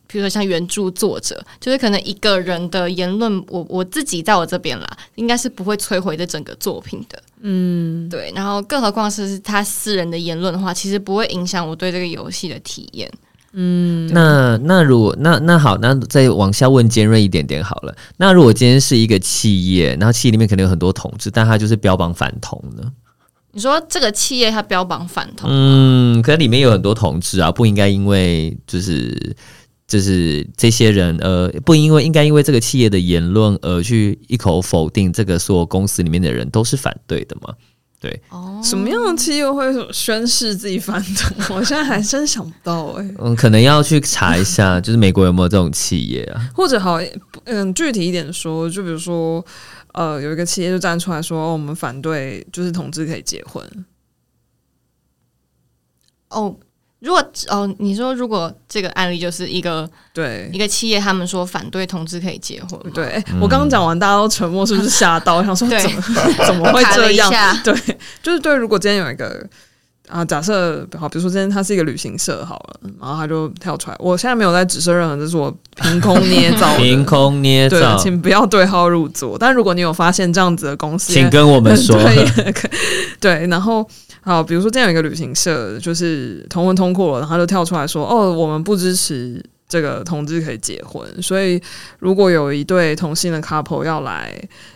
[0.07, 7.21] 比如说像原著作者，就是可能一个人的言论，我我自己在我这边啦，应该是不会摧毁这整个作品的。
[7.41, 8.31] 嗯，对。
[8.35, 13.11] 然后，更何况是他私人的言论的话，其实不会影响我对这个游戏的体验。
[13.57, 17.95] 嗯，那那如果那那好，那再往下问尖锐一点点好了。
[18.17, 22.83] 那如果今天是一个企业，然后企业里面可能有很多同志，但他就是标榜反同呢？
[23.51, 29.33] 你说这个企业它标榜反同，嗯，可能里面有很多同志啊，不应该因为就是
[29.87, 37.53] 就是这些人呃，不因为应该因为这个企业的言论而去一口否定这个所有公司里面的人都是反对的吗？
[37.99, 41.55] 对，哦，什么样的企业会宣誓自己反对？
[41.55, 43.15] 我现在还真想不到哎、欸。
[43.19, 46.49] 嗯，可能要去查一下，就是美国有没有这种企业啊？
[46.53, 46.99] 或者好，
[47.45, 49.43] 嗯，具体一点说，就比如说，
[49.93, 53.85] 呃，有一个企业就站出来说，哦、我们反对，就是同志可以结婚。
[56.29, 56.57] 哦。
[57.05, 65.35] 如果哦，你说如果这个案例就是一个对一个企业，他们说反对同志可以结婚，对、嗯、我刚刚讲完，大家都沉默，是不是吓到？
[65.37, 66.01] 我想说怎么
[66.47, 67.31] 怎么会这样？
[67.63, 67.73] 对，
[68.23, 68.55] 就是对。
[68.55, 69.47] 如果今天有一个
[70.09, 79.37] 啊，假设好，比如说今天他是一个旅行社好了，然后他就跳出来，我现在没有在指涉任何，这是我凭空捏造， 凭空捏造，對，请不要对号入座。
[79.37, 82.53] 但如果你有发现这样子的公司，请跟我们说，对，
[83.19, 83.87] 对，然后。
[84.25, 91.61] 好，比如说，这样一个旅行社，就是同文通过了，然后他就跳出来说：“哦，我们不支持这个同志可以结婚，所以
[91.99, 94.33] 如果有一对同性的 couple 要来，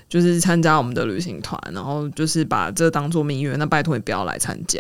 [0.07, 4.79] 就是参加我们的旅行团，然后就是把这当做蜜月，那拜托你不要来参加。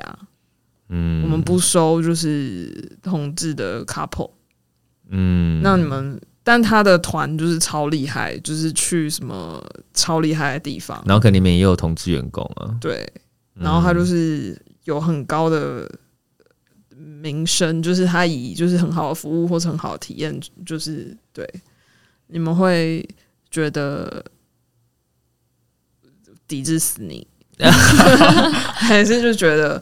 [0.89, 4.29] 嗯，我们不收就是同志的 couple。
[5.09, 9.59] 嗯，那你们，但他的团就是超厉害，就是去什么
[9.95, 13.11] 超厉害的地方，然后可能里面也有同志员工啊，对。”
[13.59, 15.89] 然后他就是有很高的
[16.95, 21.47] 名声，就是他以就是很好的服务或者很好的体验，就是对
[22.27, 23.07] 你们会
[23.51, 24.23] 觉得
[26.47, 27.27] 抵制死你，
[28.73, 29.81] 还是就觉得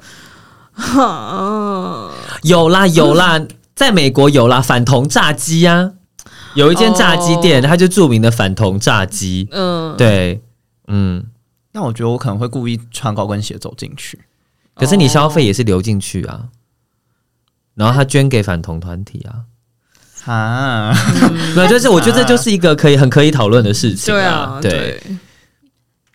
[2.44, 5.94] 有啦有啦，在美国有啦反同炸鸡啊，
[6.56, 10.42] 有一间炸鸡店，它就著名的反同炸鸡，嗯，对，
[10.88, 11.26] 嗯。
[11.78, 14.20] 那我觉得我可能会故意穿高跟鞋走进去，
[14.74, 16.50] 可是你消费也是流进去啊，哦、
[17.76, 19.46] 然后他捐给反同团体啊，
[20.26, 20.92] 啊，
[21.54, 25.04] 对，就是我觉得这就是一个可以很可以讨论的事情啊，对啊，对。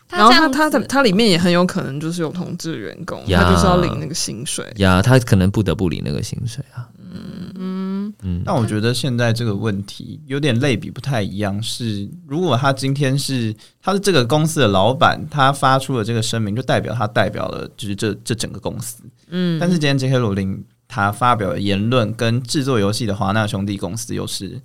[0.08, 6.88] 然后他他的他里面也很有可能就是有同志员工，他就是要领那个薪水呀，他可能不得不领那个薪水啊。
[7.12, 8.42] 嗯嗯嗯。
[8.44, 19.02] 但我觉得现在这个问题有点类比不太一样，是如果他今天是他是这个公司的老板，他发出了这个声明，就代表他代表了就是这这整个公司。
[19.28, 19.58] 嗯。
[19.60, 20.18] 但是今天 J.K.
[20.18, 24.60] 罗琳他发表的言论跟制作游戏的华纳兄弟公司又是。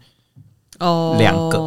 [0.79, 1.57] 哦，两个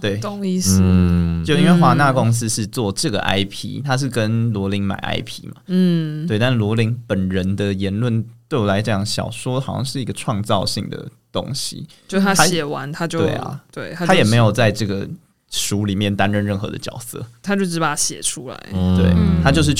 [0.00, 0.80] 对，懂意思。
[0.82, 5.60] 嗯，就因为华纳公司是做这个 IP，他是跟罗琳买 IP 嘛。
[5.66, 6.38] 嗯，对。
[6.38, 11.86] 但罗琳本人的言论对我来讲，小说好像是一个创造性的东西。
[12.06, 15.08] 就他写完他就对啊，对，他也没有在这个
[15.50, 18.56] 书里面担任任何的角色，他就只把它写出来。
[18.96, 19.74] 对，他就是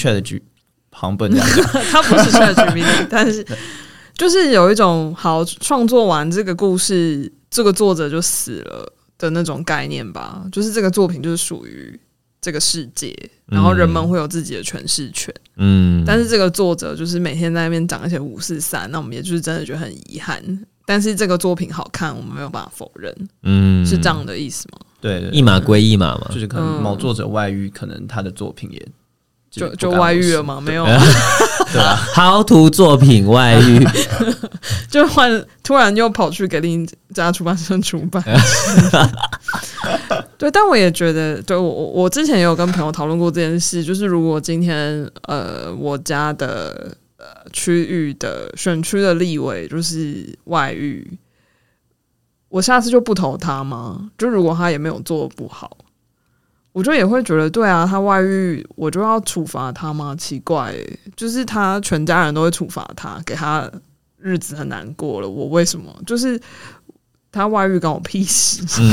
[1.17, 1.47] 不能这样，
[1.91, 3.47] 他不是 ChatGPT，但是
[4.15, 7.33] 就是有一种好创作完这个故事。
[7.49, 11.99] 这个作者就死了的那种概念吧，就是这个作品就是属于
[12.47, 13.13] 这个世界，
[13.47, 15.35] 然后人们会有自己的诠释权。
[15.57, 20.41] 嗯，但是这个作者就是每天在那边讲一些五四三，那我们也就是真的觉得很遗憾。
[20.85, 23.13] 但是这个作品好看，我们没有办法否认。
[23.43, 24.79] 嗯，是这样的意思吗？
[25.01, 28.89] 对，对，一码归一码嘛，就是可能某作者外遇，可能他的作品也。
[29.57, 30.61] 就就外遇了吗？
[30.61, 30.85] 没有，
[31.73, 33.83] 对啊， 豪图作品外遇，
[34.91, 38.23] 就换突然又跑去给另一家出版社出版。
[40.37, 51.19] 对，但我也觉得，对我我之前也有跟朋友讨论过这件事，就是如果今天呃我家的呃区域的选区的立委就是外遇，
[52.51, 54.11] 我下次就不投他吗？
[54.19, 55.79] 就如果他也没有做不好。
[56.77, 60.15] 我就也会觉得，对啊，他外遇，我就要处罚他吗？
[60.15, 60.75] 奇怪，
[61.17, 63.67] 就是他全家人都会处罚他，给他
[64.19, 65.27] 日子很难过了。
[65.27, 65.91] 我为什么？
[66.05, 66.39] 就是
[67.33, 68.63] 他外遇关我屁事。
[68.79, 68.93] 嗯、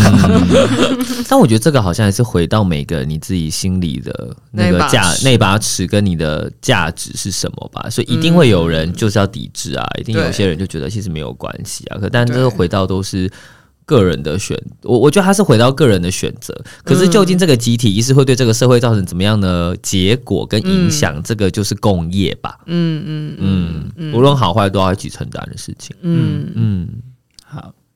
[1.27, 7.89] 但我觉得这个好像还是回到每个你自己心里的那个价那把尺跟你的价值是什么吧。
[7.89, 11.97] 所以一定会有人就是要抵制啊，嗯、一定有些人就觉得其实没有关系啊。
[11.99, 13.29] 可但这个回到都是。
[13.85, 16.53] 个人的选，我我觉得他是回到个人的选择。
[16.83, 21.17] 可是究竟这个集体意识会对这个社会造成怎么样的结果跟影响？
[21.17, 22.57] 嗯、这个就是共业吧。
[22.65, 25.95] 嗯嗯嗯嗯，无论好坏都要一起承担的事情。
[26.01, 27.12] 嗯嗯，好。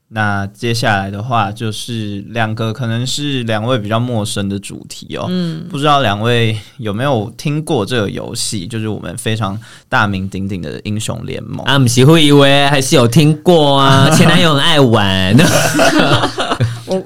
[0.10, 8.66] 那接下来的话就是两个可能是两位比较陌生的主题哦，嗯，不知道两位有没有听过这个游戏？
[8.66, 11.66] 就是我们非常大名鼎鼎的英雄联盟。
[11.66, 15.36] 啊，不是会以为还是有听过啊， 前男友很爱玩。
[16.88, 17.04] 我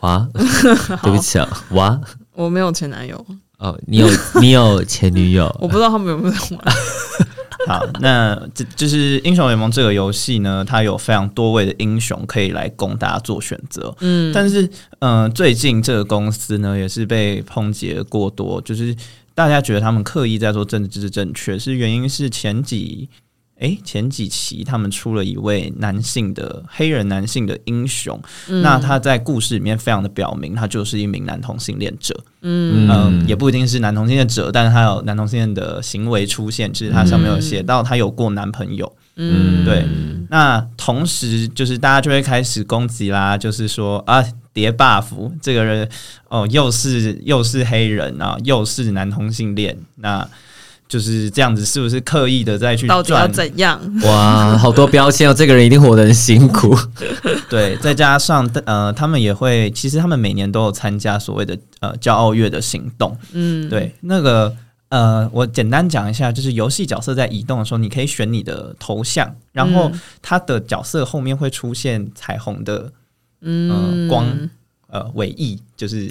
[0.00, 0.26] 哇，
[1.02, 2.00] 对不起啊，哇，
[2.34, 3.24] 我没有前男友。
[3.58, 4.08] 哦，你有
[4.40, 5.44] 你有前女友？
[5.60, 6.74] 我不知道他们有没有玩。
[7.68, 13.94] 好，那这就是英雄联盟这个游戏呢，它有非常多位的英雄可以来供大家做选择。
[14.00, 14.62] 嗯，但是，
[14.98, 18.94] 嗯、呃，最近这个公司呢，也是被抨击过多，就是
[19.34, 23.08] 大家觉得他们刻意在做政治正确，是原因是前几。
[23.62, 32.12] 诶，前几期他们出了一位男性的黑人男性的英雄，嗯、那他在故事里面非常的表明，他就是一名男同性恋者。
[32.40, 38.92] 嗯嗯，也不一定是男同性恋者，但是他有男同性恋的行为出现，其实他上面有写到他有过男朋友。
[39.14, 39.86] 嗯，对。
[40.28, 45.04] 那同时就是大家就会开始攻击啦，就是说啊，叠 buff
[45.40, 45.88] 这个人
[46.28, 50.28] 哦，又是又是黑人啊，又是男同性恋，那。
[50.92, 53.80] 就是这样子，是不是刻意的再去到底要怎样？
[54.02, 55.32] 哇，好多标签哦！
[55.32, 56.76] 这个人一定活得很辛苦。
[57.48, 63.16] 对，再加上呃，他们也会，其实他们每年都有参加所谓的呃骄傲月的行动。
[63.32, 64.54] 嗯，对，那个
[64.90, 69.90] 呃，我简单讲一下，就是游戏角色在移动的时候，你可以选你的头像，然后
[70.20, 72.92] 他的角色后面会出现彩虹的
[73.40, 74.26] 嗯、呃、光。
[74.92, 76.10] 呃，尾翼就是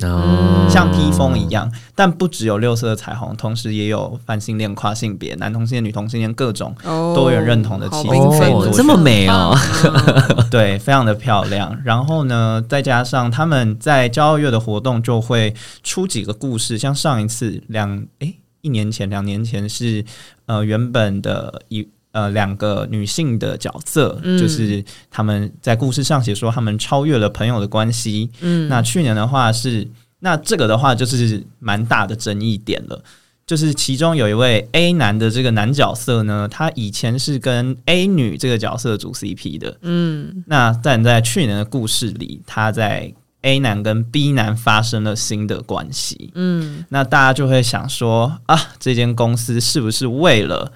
[0.67, 6.75] 像披风一样，哦、但不只有六色的彩虹，同时也有泛性恋、跨性别、男同性恋、女同性恋各种
[7.13, 9.55] 多元认同的气氛，哦，这么美哦，
[10.49, 11.79] 对，非常的漂亮。
[11.85, 15.53] 然后呢，再加上他们在骄傲月的活动就会
[15.83, 20.03] 出几个故事，像上一次两诶、欸、一年前、两年前是
[20.47, 21.87] 呃原本的一。
[22.11, 28.29] 呃，两个女性的角色，嗯、就是他们在故事上写说他们超越了朋友的关系。
[28.41, 29.87] 嗯，那去年的话是，
[30.19, 33.01] 那这个的话就是蛮大的争议点了。
[33.47, 39.77] 就是其中有一位 A 男的这个男角色呢，他以前是跟 A 女这个角色组 CP 的。
[39.81, 46.31] 嗯，那但在去年的故事里，他在 A 男跟 B 男发生了新的关系。
[46.35, 50.71] 嗯，那大家就会想说啊，这间公司是不是为了？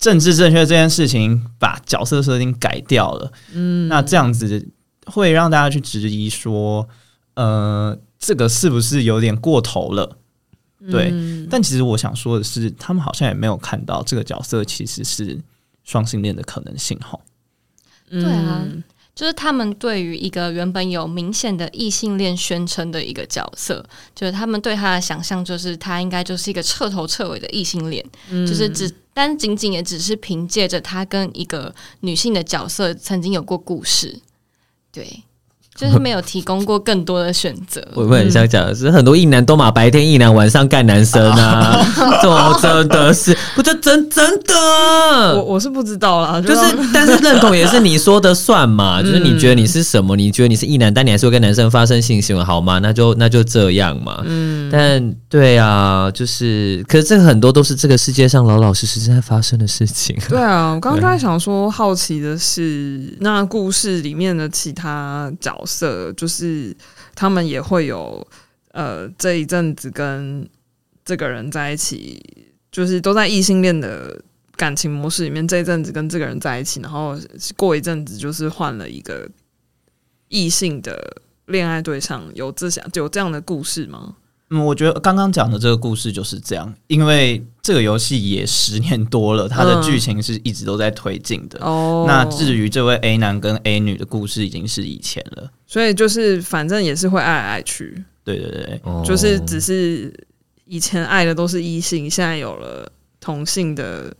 [0.00, 3.30] 政治正确这件事情，把角色设定改掉了。
[3.52, 4.66] 嗯，那这样子
[5.04, 6.88] 会让大家去质疑说，
[7.34, 10.16] 呃，这个是不是有点过头了？
[10.90, 11.10] 对。
[11.12, 15.38] 嗯，但其实我想说的是，他们好像也没有看到这个角色其实是
[15.84, 16.98] 双性恋的可能性。
[16.98, 17.20] 哈，
[18.08, 18.66] 对啊。
[19.14, 23.84] 就是他们对于一个原本有明显的异性恋宣称的一个角色，
[24.14, 34.20] 就是他们对他的想象，就是他应该就是一个彻头彻尾的异性恋，嗯、就是只但仅仅也只是凭借着他跟一个女性的角色曾经有过故事，
[34.92, 35.24] 对。
[35.74, 37.80] 就是没有提供过更多的选择。
[37.94, 41.80] 我我很想讲的是，很多异男都嘛白天异男，晚上干男生啊，
[42.22, 44.54] 这真的是，不就真真的？
[45.36, 50.16] 我我是不知道啦，就是，但是认同也是你说的算嘛， 就是你觉得你是什么？
[50.16, 52.78] 你觉得你是异男，但你还是会跟男生发生性行为，好吗？
[52.80, 54.22] 那就那就这样嘛。
[54.26, 60.16] 嗯，但对啊，就是，可是这个很多都是这个世界上老老实实正在发生的事情。
[60.28, 66.12] 对啊，我刚刚在想说，好奇的是，那故事里面的其他角色。
[66.12, 66.76] 就是
[67.14, 68.26] 他们也会有
[68.72, 70.48] 呃这一阵子跟
[71.04, 74.22] 这个人在一起，就是都在异性恋的
[74.56, 75.46] 感情模式里面。
[75.46, 77.18] 这一阵子跟这个人在一起，然后
[77.56, 79.28] 过一阵子就是换了一个
[80.28, 84.16] 异性的恋爱对象，有这想有这样的故事吗？
[84.50, 91.58] 嗯，我觉得刚刚讲的这个故事就是这样，因为这个游戏也十年多了，它的剧情是一直都在推进的。
[91.64, 95.50] 哦、嗯，那至于这位 A 男跟 A 女的故事，已经是以前了。
[95.66, 98.04] 所以就是反正也是会爱来爱去。
[98.24, 100.12] 对对对，就是只是
[100.66, 102.90] 以前爱的都是异性，现在有了
[103.20, 104.14] 同性的。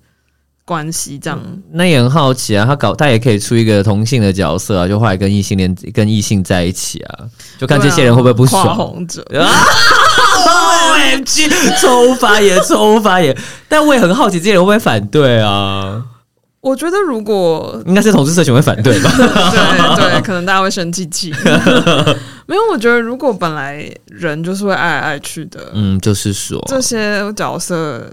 [0.71, 2.64] 关系这样、嗯，那也很好奇啊。
[2.64, 7.27] 他搞他也可以出一个同性的角色啊，就后来跟异性恋跟异性在一起啊，
[7.59, 8.77] 就看这些人会不会不爽。
[8.77, 9.21] 红者
[10.47, 13.37] ，OMG，抽发言，抽发言。
[13.68, 16.01] 但我也很好奇，这些人会不会反对啊？
[16.61, 19.11] 我觉得如果应该是同志社群会反对吧？
[19.16, 21.35] 对对，可能大家会生气气。
[22.47, 28.09] 没有，我觉得如果本来人就是会爱来爱去的，嗯，就是说这些角色。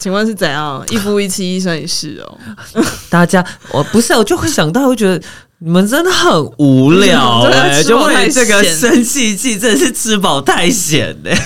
[0.00, 2.38] 请问是怎样一夫一妻一生一世哦？
[3.10, 5.22] 大家，我不是，我就会想到，会觉得
[5.58, 11.42] 你们真的很无聊哎、 欸，就为这个生气气，真的是吃饱太闲嘞、欸。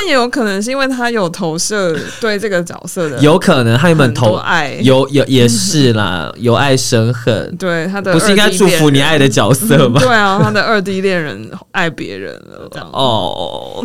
[0.00, 7.54] 但也有可能是因为他有投射对这个角色的，有可能他有没有投爱，有有 也是啦，由爱生恨。
[7.58, 10.00] 对他的不是应该祝福你爱的角色吗？
[10.00, 13.84] 对啊，他的二 D 恋人爱别人了， 哦。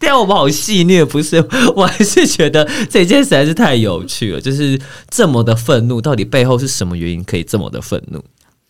[0.00, 1.42] 这样我们好戏谑，不是？
[1.74, 4.78] 我还是觉得这件实在是太有趣了，就是
[5.10, 8.22] 这么的愤怒，到底背后是什么原因可以这么的愤怒？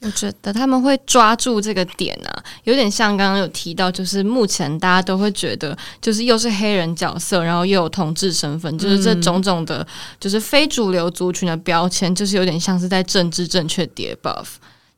[0.05, 9.87] 我觉得他们会抓住这个点啊，有点像刚刚有提到，就是目前大家都会觉得，就是又是黑人角色，然后又有同志身份，就是这种种的，
[10.21, 14.47] 就是非主流族群的标签，就是有点像是在政治正确叠 buff，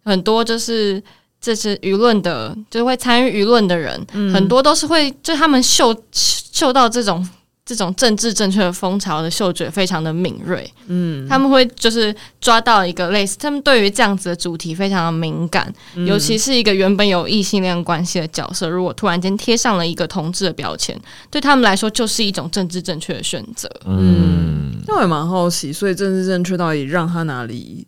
[0.05, 1.03] 很多就是
[1.41, 7.27] 这是舆论的，就会参与舆论的人，嗯、很多都是会就他们嗅嗅到这种。
[7.67, 20.97] 这种政治正确的风潮的嗅觉非常的敏锐，嗯，他们会就是抓到一个类似，他们对于这样子的主题非常的敏感，嗯、尤其是一个原本有异性恋关系的角色，如果突然间贴上了一个同志的标签，
[21.29, 23.69] 对他们来说就是一种政治正确的选择。
[23.85, 27.85] 嗯，那我也蛮好奇，所以政治正确到底让他哪里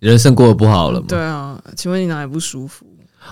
[0.00, 1.06] 人生过得不好了吗？
[1.08, 2.84] 对啊，请问你哪里不舒服？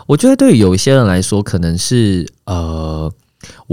[0.06, 3.12] 我觉得对于有一些人来说，可能是呃。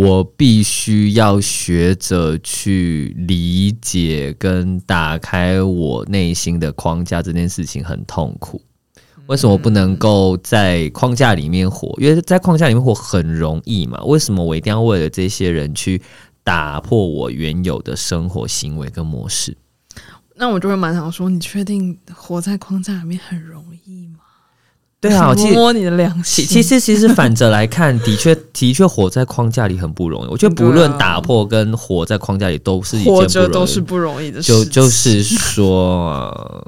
[0.01, 8.61] 我必须要学着去理解跟打开我内心的框架，这件事情很痛苦。
[9.25, 11.93] 为什么不能够在框架里面活？
[11.99, 14.01] 因为在框架里面活很容易嘛。
[14.05, 16.01] 为什么我一定要为了这些人去
[16.45, 19.57] 打破我原有的生活行为跟模式？
[20.37, 24.18] 那我就会蛮想说，你确定活在框架里面很容易吗？
[25.01, 26.45] 对啊， 摸摸你的良心。
[26.45, 30.27] 其实， 其实反着来看，的确，的确活在框架里很不容易。
[30.29, 34.51] 我觉得，不论打破跟活在框架里，都是一件不容易，活着都是不容易的事。
[34.51, 36.65] 就就是说。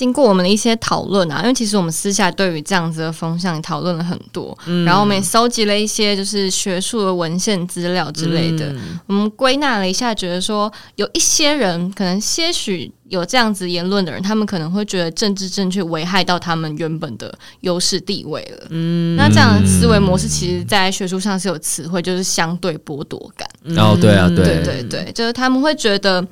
[0.00, 18.68] 经过我们的一些讨论啊，因为其实我们私下对于这样子的风向也讨论了很多，嗯、然后我们也搜集了一些就是学术的文献资料之类的，嗯、我们归纳了一下，觉得说有一些人可能些许有这样子言论的人，他们可能会觉得政治正确危害到他们原本的优势地位了。
[18.70, 23.46] 嗯，那这样的思维模式，其实在学术上是有词汇，就是相对剥夺感。
[23.76, 26.26] 哦，对啊，对对对对，就是他们会觉得。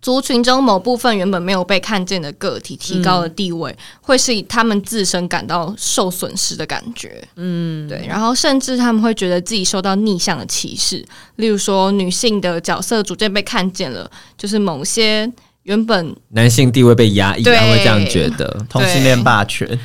[0.00, 7.22] 族群中某部分原本没有被看见的个体提高了地位，嗯、会是以他们自身感到受损失的感觉。
[7.36, 11.04] 嗯，对，然后甚至他们会觉得自己受到逆向的歧视，
[11.36, 15.30] 例如说女性的角色逐渐被看见了，就是某些
[15.64, 19.78] 原本男性地位被压抑，他会这样觉得同性恋霸权。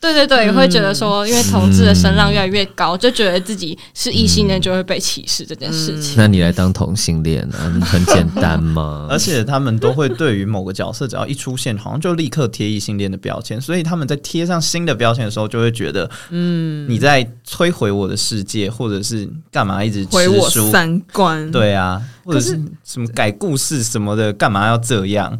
[0.00, 6.14] 对对对，也会觉得说，因为同志的声浪越来越高，嗯、就觉得自己是异性恋就会被歧视这件事情。
[6.16, 7.68] 那你来当同性恋啊？
[7.84, 9.06] 很简单嘛。
[9.12, 21.50] 而且他们都会对于某个角色只要一出现，好像就立刻贴异性恋的标签，所以他们在贴上新的标签的时候，就会觉得，嗯，你在摧毁我的世界，或者是干嘛一直毁我三观？
[21.50, 25.38] 对啊，或者是什么改故事什么的，干嘛要这样？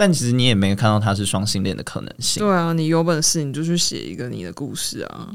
[0.00, 2.40] 但其实你也没有看到他是双性恋的可能性。
[2.40, 5.28] 对啊，你有本事你就去写一个你的故事啊！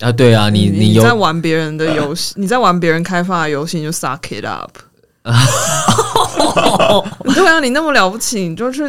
[0.00, 4.70] 啊，对啊，你你，你在玩别人的游戏，呃、你在玩别人开发的游戏，你就 suck it up。
[7.34, 8.82] 对啊，你那么了不起，你就去。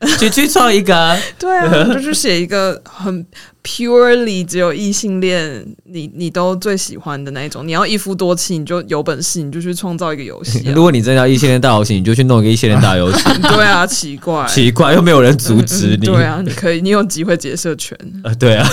[0.18, 3.26] 去去创一个，对啊，就是写一个很
[3.62, 7.66] purely 只有异性恋，你你都最喜欢的那一种。
[7.66, 10.72] 你要一夫多妻，你就有本事，你就去创造一个游戏啊。
[10.74, 13.22] 如果你真的要异性恋大游戏，你就去弄一个异性恋大游戏。
[13.42, 16.06] 对啊，奇怪，奇怪，又没有人阻止你。
[16.06, 17.94] 对啊，你可以，你有机会结社权。
[18.24, 18.66] 呃，对啊。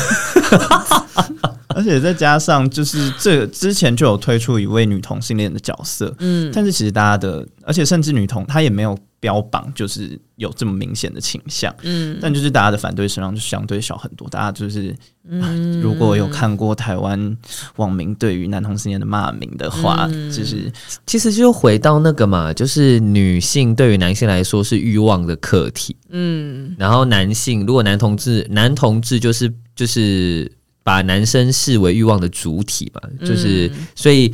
[1.77, 14.27] 而且再加上，就是这之前就有推出一位女同性恋的角色，嗯，但是其实大家的，而且甚至女同她也没有标榜就是有这么明显的倾向，嗯，但就是大家的反对声浪就相对小很多。
[14.27, 14.95] 大家就是，
[15.29, 17.37] 嗯，如果有看过台湾
[17.75, 20.71] 网民对于男同性恋的骂名的话，嗯，就是
[21.05, 30.51] 其实就回到那个嘛，就是女性对于男性来说是欲望的客体，嗯，然后男性如果男同志，男同志就是就是。
[30.87, 34.33] 把男生视为欲望的主体嘛，就是、嗯、所以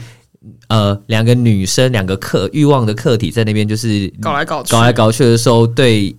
[0.68, 6.16] 呃，两个女生两个客欲望的客体在那边就是搞来搞去，搞来搞去的时候，对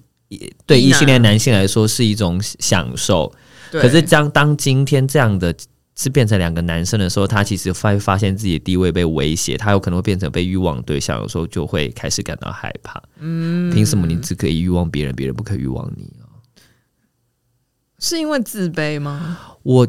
[0.67, 3.33] 对异性恋男性来说是一种享受。
[3.71, 5.55] 可是当当今天这样的
[5.95, 13.01] 是变成两个男生的时候，他其实发发现自己的地位被威胁，他有可能会变成被欲望对象，有时候就会开始感到害怕。
[13.21, 16.27] 嗯，凭什么你只可以欲望别人，别人不可以欲望你啊？
[18.01, 19.39] 是因为自卑吗？
[19.63, 19.87] 我。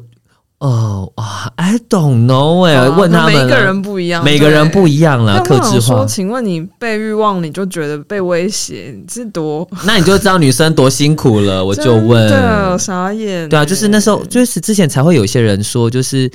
[0.59, 5.97] 哦啊，I don't know 哎、欸，问他们，每个人不一样，每个人不一样了，客制化。
[5.97, 9.67] 说，请问你被欲望，你就觉得被威胁，你是多？
[9.85, 11.63] 那你就知道女生多辛苦了。
[11.63, 13.47] 我就问，对，傻眼。
[13.49, 16.31] 对啊，就是那时候，就是之前才会有一些人说，就是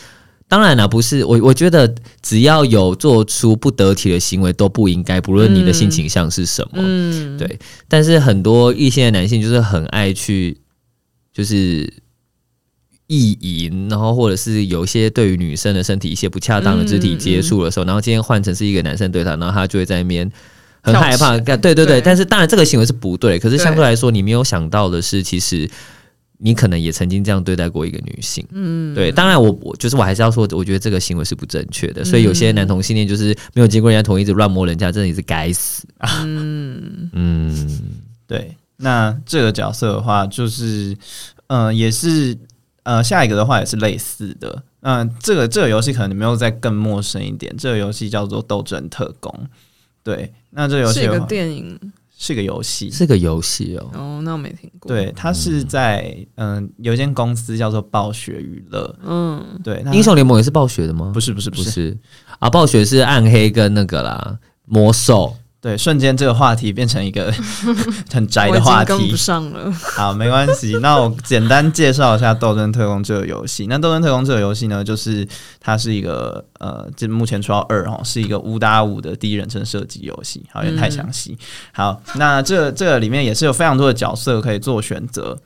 [0.47, 6.71] 当然了，不是我，我觉得只要有做出不得体的行为，都不应该，不论你的性倾向是什么。
[6.77, 7.59] 嗯，对。
[7.89, 10.61] 但是很多异性的男性就是很爱去，
[11.33, 11.91] 就是。
[13.11, 20.31] 意淫，然后或者是有一些对于女生的身体一些不恰当的肢体接触的时候，嗯嗯、然后今天换成是一个男生对她，然后她就会在那边
[20.81, 21.37] 很害怕。
[21.37, 25.69] 对对对，对但是当然这个行为是不对，可是相对来说，你没有想到的是，其实
[26.39, 28.47] 你可能也曾经这样对待过一个女性。
[28.53, 29.11] 嗯，对。
[29.11, 32.05] 当然我，我我就是我还是要说，我觉得这个行为是不正确的。
[32.05, 35.85] 所以有些男同性恋就是没有经过人家同意就乱摸人家，真的也是该死。
[36.23, 37.81] 嗯嗯，
[38.29, 38.55] 对。
[38.77, 40.97] 那这个角色的话，就是
[41.49, 42.39] 嗯、呃，也是。
[42.91, 44.65] 呃，下一个的话也是类似的。
[44.81, 47.55] 嗯、呃，这个这个游戏可能你没有再更陌生一点。
[47.57, 49.33] 这个游戏叫做《斗争特工》。
[50.03, 51.79] 对，那这个游戏是一个电影，
[52.19, 53.91] 是个游戏，是个游戏哦。
[53.95, 54.89] 哦，那我没听过。
[54.89, 58.97] 对，它是在嗯、呃，有一间公司叫做暴雪娱乐。
[59.05, 61.13] 嗯，对，英雄联盟也是暴雪的吗？
[61.15, 61.99] 不是，不是，不是，不是
[62.41, 65.37] 啊，暴雪是暗黑跟那个啦，魔兽。
[65.63, 67.31] 对，瞬间这个话题变成一个
[68.11, 69.71] 很宅的话题，跟不上了。
[69.73, 70.79] 好，没关系。
[70.81, 73.67] 那我简单介绍一下《斗争特工》这个游戏。
[73.67, 75.29] 那《斗争特工》这个游戏呢，就是
[75.61, 80.43] 它是一个呃，这目前出到二哈，是一个五打五的第一人称射击游戏。
[80.51, 81.33] 好，有点太详细。
[81.33, 85.39] 嗯、好，那这这个里面也是有非常多的角色可以做选择。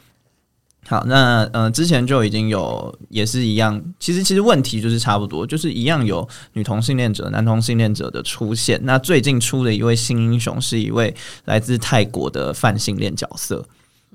[0.87, 3.83] 好，那呃，之前就已经有，也是一样。
[3.99, 8.79] 其实，其实问题就是差不多，就是一样有女同性恋者、男同性恋者的出现。
[8.85, 11.15] 那最近出的一位新英雄是一位
[11.47, 13.67] 来自泰国的泛性恋角色，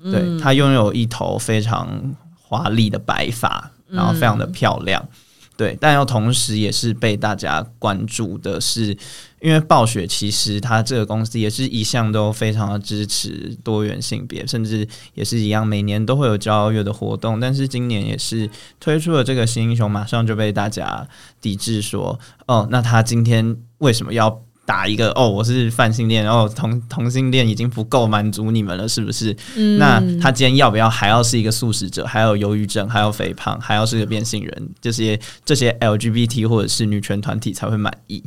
[0.01, 5.03] 嗯、对，他拥有一头非常华丽的白发，然后非常的漂亮。
[5.03, 5.17] 嗯
[5.59, 8.97] 对，但要同时也是被大家关注的是，
[9.41, 18.49] 因为暴雪其实它这个公司也是一向都非常的支持多元性别，甚至也是一样每年都会有骄傲月的活动，但是今年也是
[18.79, 21.05] 推出了这个新英雄，马上就被大家
[21.41, 24.41] 抵制说，哦，那他今天为什么要？
[24.69, 29.35] 打一个哦，我是泛性恋，然后同同性恋已经不够满足你们了，是不是？
[29.55, 34.69] 嗯、那他今天要不要还要是一个素食者，还有忧郁症，还有肥胖，还要是个变性人？
[34.79, 38.23] 这些这些 LGBT 或者是女权团体才会满意。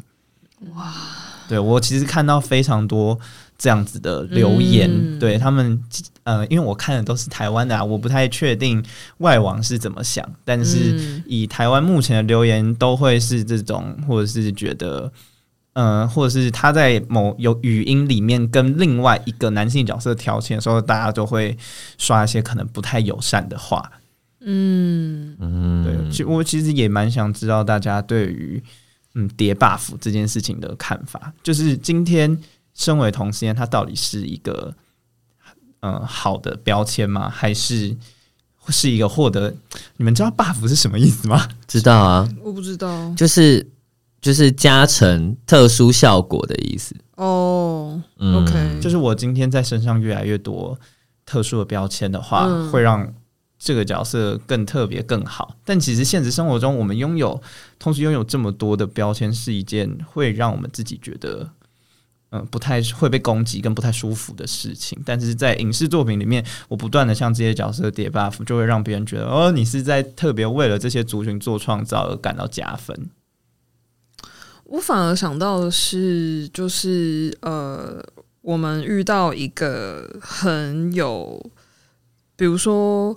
[0.75, 0.93] 哇！
[1.49, 3.17] 对，我其实看到非常多
[3.57, 5.81] 这样子的留言，嗯、对他们
[6.25, 8.83] 呃，因为我看的都是台湾的啊，我不太确定
[9.19, 15.09] 外网是怎么想，但是以台湾目前的留言都会是这种，或者是觉得。
[15.75, 21.57] 嗯、呃，或者是他在某有语音里面跟另外一个男性角色调情的时候，大家就会
[21.97, 23.91] 刷一些可能不太友善的话。
[24.41, 28.63] 嗯嗯，对，其我其实也蛮想知道大家对于
[29.15, 31.33] 嗯叠 buff 这件事情的看法。
[31.43, 32.39] 就是今天
[32.75, 34.75] 身为同性恋，他到底是一个
[35.81, 37.31] 嗯、呃、好的标签吗？
[37.31, 37.97] 还是
[38.69, 39.55] 是一个获得？
[39.97, 41.49] 你们知道 buff 是什么意思吗？
[41.67, 43.67] 知道啊，我不知道，就是。
[44.23, 48.01] 就是加成特殊效果的意思哦。
[48.19, 50.79] Oh, OK，嗯，就是我今天在身上越来越多
[51.27, 53.13] 特殊的标签的话，嗯，会让
[53.59, 55.57] 这个角色更特别、更好。
[55.65, 57.43] 但其实现实生活中，我们拥有
[57.81, 61.51] 同时拥有这么多的标签，是一件会让我们自己觉得
[62.31, 64.97] 嗯不太会被攻击、跟不太舒服的事情。
[65.05, 73.11] 但是在影视作品里面，我不断的向这些角色叠 buff，就会让别人觉得哦，你是在特别为了这些族群做创造而感到加分。
[74.73, 78.03] 我反而想到的是，就是呃，
[78.41, 81.51] 我们遇到一个很有，
[82.37, 83.15] 比如说，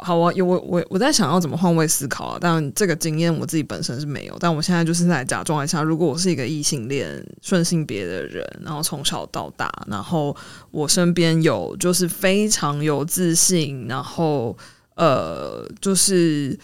[0.00, 10.36] 好，我有我我我在想要怎么换位思考啊，但这个经验我自己本身是没有，但我现在就是在假装一下，如果我是一个异性恋顺性别的人，然后从小到大，然后
[10.72, 14.58] 我身边有就是非常有自信，然后
[14.96, 16.58] 呃，就是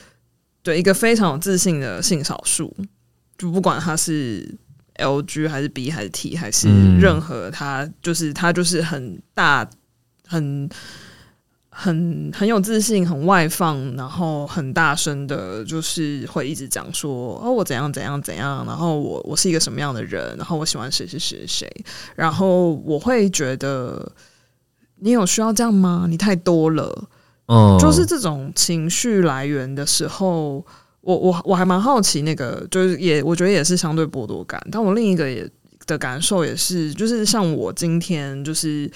[0.64, 2.74] 对一个非常有自信的性少数。
[3.38, 4.52] 就不管他是
[4.94, 6.68] L G 还是 B 还是 T 还是
[6.98, 9.64] 任何，他就是他就是很大
[10.26, 10.68] 很
[11.70, 21.70] 很很有自信，很外放，然后很大声的，就是会一直讲说哦，我怎样怎样怎样，然后我我是一个什么样的人，然后我喜欢谁谁谁谁，
[22.16, 24.10] 然后我会觉得
[24.96, 26.06] 你有需要这样吗？
[26.08, 27.08] 你太多了，
[27.46, 30.66] 哦，就是这种情绪来源的时候。
[31.00, 35.48] 我我我还蛮好奇，那个就是也我觉得也是相对剥夺感，但我另一个也
[35.86, 38.90] 的感受也是，就是像我今天就是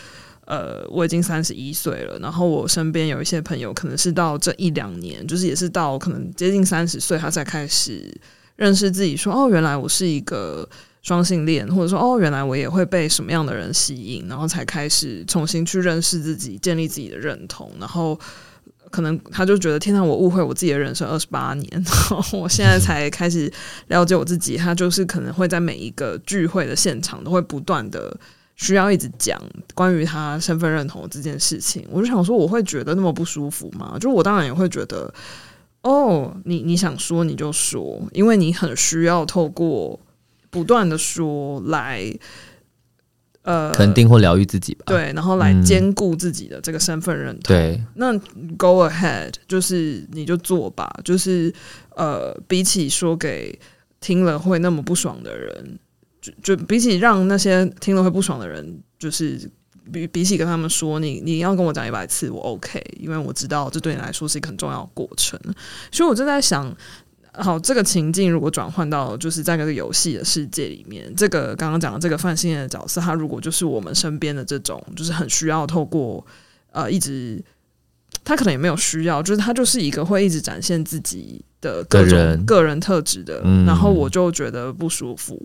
[0.45, 8.13] 呃，我已经三十一岁了，然后我身边有一些朋友，可能是到这一两年，就是也是到可能接近三十岁，他才开始
[8.57, 10.69] 认识自己，说哦，原来我是一个
[11.01, 18.19] 双性恋，或者说哦，原来我也会被什么样的人吸引，然后才开始重新去认识自己，建立自己的认同，然后
[18.93, 21.69] 可能他就觉得，天哪，我误会我自己的人生二十八年，
[22.11, 23.53] 然后我现在才开始
[23.89, 28.17] 了解我自己，他就是可能会在每一个聚会的现场都会不断的。
[28.55, 29.41] 需要一直讲
[29.75, 33.97] 关于他身份认同这件事情，我就想说，我会觉得那么不舒服吗？
[33.99, 35.13] 就我当然也会觉得，
[35.81, 39.99] 哦，你你想说你就说，因为你很需要透过
[40.51, 42.05] 不断的说来，
[43.43, 44.85] 呃，肯定或疗愈自己吧。
[44.87, 47.57] 对，然后来兼顾自己的这个身份认同。
[47.57, 48.19] 嗯、对，那
[48.57, 51.53] go ahead，就是你就做吧，就是
[51.97, 53.59] 呃，比起说给
[54.01, 55.79] 听了会那么不爽的人。
[56.23, 59.37] 就就比起让那些听了会不爽的人，就是
[59.93, 65.37] 比比起跟他们说你你要跟我讲一百次我 OK，因为我知道这对你来说是一个很重要的过程。
[65.91, 66.73] 所以我正在想，
[67.35, 76.25] 好，这个情境如果转换到就是在这个游戏的世界里面，这个刚刚讲的这个范性恋的角色，他如果就是我们身边的这种，就是很需要透过
[76.73, 77.43] 呃一直，
[78.23, 85.41] 他可能也没有需要，就是他就是一个会一直展现自己的各种个人特质的，然后我就觉得不舒服。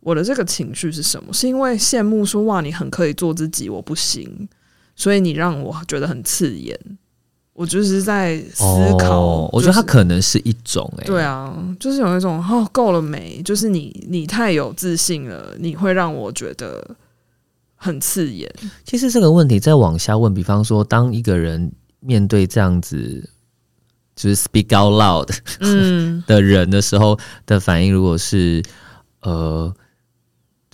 [0.00, 1.32] 我的这个情绪是什么？
[1.32, 4.48] 是因为羡慕说哇，你很可以做自己，我不行，
[4.94, 6.78] 所以你让我觉得很刺眼。
[7.62, 8.64] 我就是在思
[8.98, 13.40] 考，哦，我觉得它可能是一种，欸，哎，对啊，就是有一种哦，够了没？
[13.44, 16.84] 就是你你太有自信了，你会让我觉得
[17.76, 18.52] 很刺眼。
[18.84, 23.30] 其实这个问题再往下问，比方说，当一个人面对这样子
[24.16, 28.60] 就是 speak out loud 嗯 的人的时候的反应，如果是
[29.20, 29.72] 呃。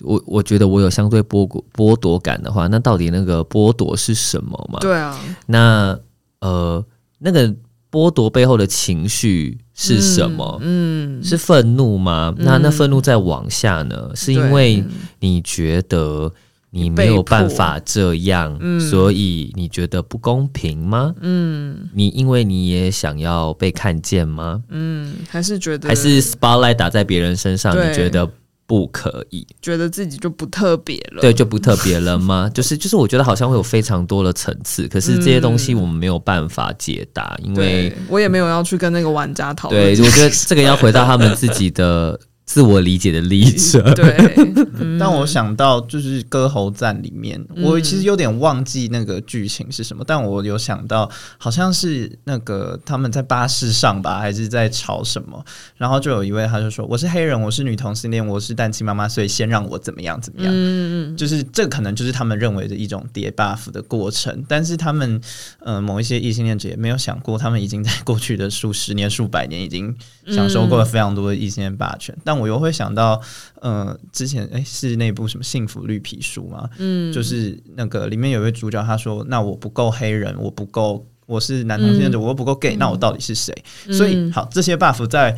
[0.01, 4.79] 我我觉得我有相对剥夺剥夺感的话，那到底那个剥夺是什么嘛？
[4.79, 5.99] 对啊，那
[6.41, 6.83] 呃，
[7.19, 7.53] 那个
[7.91, 10.59] 剥夺背后的情绪是什么？
[10.61, 12.33] 嗯，嗯是愤怒吗？
[12.37, 14.11] 嗯、那那愤怒再往下呢？
[14.15, 14.83] 是因为
[15.19, 16.31] 你觉得
[16.71, 21.13] 你没有办法这样，嗯、所以你觉得不公平吗？
[21.19, 24.61] 嗯，你因为你也想要被看见吗？
[24.69, 27.75] 嗯，还是觉得还是 spotlight 打在别人身上？
[27.75, 28.29] 你觉得？
[28.69, 32.47] 不可以，觉得自己就不特别了，对，就不特别了吗？
[32.53, 39.95] 就 是就是，我觉得好像会有非常多的层次，可是这些东西我们没有办法解答，嗯、因为我也没有要去跟那个玩家讨论。
[39.95, 42.19] 对，我觉得这个要回到他们自己的。
[42.49, 43.79] 自我理解的历程。
[43.93, 44.17] 对，
[44.99, 55.45] 但我想到就是歌喉赞里面，嗯、我其实有点忘记那个剧情是什么，但我有想到，好像是那个他们在巴士上吧，还是在吵什么，
[55.77, 65.21] 然后就有一位他就说：“我是黑人，我是女同性恋，我是单亲妈妈，所以先让我怎么样怎么样。”嗯嗯，就是这可能就是他们认为的一种叠 buff 的过程，但是他们
[65.59, 69.95] 呃某一些异性恋者也没有想过，他们已经在过去的数十年、数百年已经
[70.25, 72.38] 享受过了非常多的异性恋霸权，但。
[72.39, 73.21] 我又会想到，
[73.61, 76.69] 呃，之前哎，是那部什么《幸福绿皮书》嘛？
[76.77, 83.53] 嗯，就是那个里面有一位主角，他说：“那我不够黑人，我不够，我是男同性恋者，嗯、我又不够 gay，那我到底是谁？”
[83.87, 85.37] 嗯、所以，好，这些 buff 在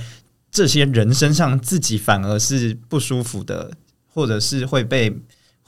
[0.52, 3.72] 这些人身上，自己反而是不舒服的，
[4.14, 5.14] 或者是会被。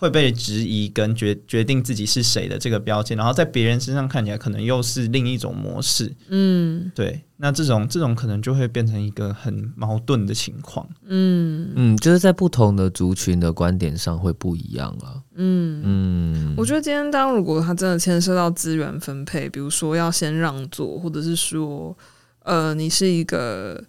[0.04, 6.14] 会被质疑跟决决定自己是谁的这个标签，然后在别人身上看起来可能又是另一种模式。
[6.28, 7.22] 嗯，对。
[7.38, 10.88] 那这种这种可能就会变成一个很矛盾的情况。
[11.06, 15.22] 嗯嗯，就是在不同的族群的观点上会不一样了。
[15.36, 21.97] 嗯嗯，我觉得今天当如果他真的牵涉到资源分配，比如说要先让座，或者是说，
[22.44, 23.84] 呃，你是一个。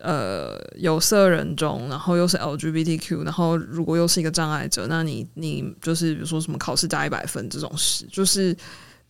[0.00, 8.56] 呃，有色人种，然后又是 LGBTQ，然后如果又是一个障碍者，那你你就是比如说什么考试加一百分这种事，就是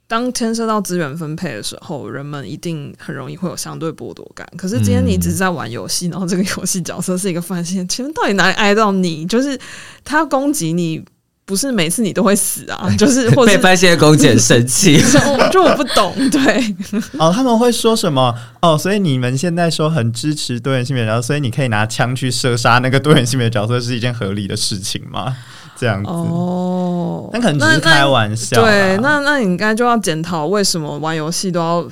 [0.06, 4.50] 当牵涉到资源分配的时候，人们一定很容易会有相对剥夺感。
[4.56, 9.26] 可是今天你只是在玩游戏，嗯、然后这个游戏角色是一个泛性，请问到底哪里挨到你？
[9.26, 9.60] 就是
[10.02, 11.04] 他攻击你。
[11.48, 15.02] 不是每次你都会死啊， 就是或者被发现攻击很生气，
[15.50, 16.76] 就我不懂， 对
[17.18, 18.76] 哦，他们会说什么哦？
[18.76, 25.34] 所以你们现在说很支持多元性别角色，所以你可以拿枪去射杀那个多元性别角色是一件合理的事情吗？
[25.80, 28.60] 这样子哦，那可能只是开玩笑。
[28.62, 31.88] 对，那那你应该就要检讨为什么玩游戏都要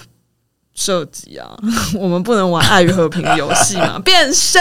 [0.74, 1.56] 射击啊？
[1.98, 3.98] 我们不能玩爱与和平的游戏嘛？
[4.04, 4.60] 变身。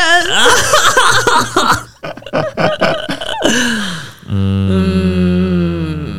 [4.28, 6.14] 嗯，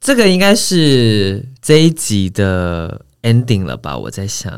[0.00, 3.96] 这个应该是这一集的 ending 了吧？
[3.96, 4.52] 我在想，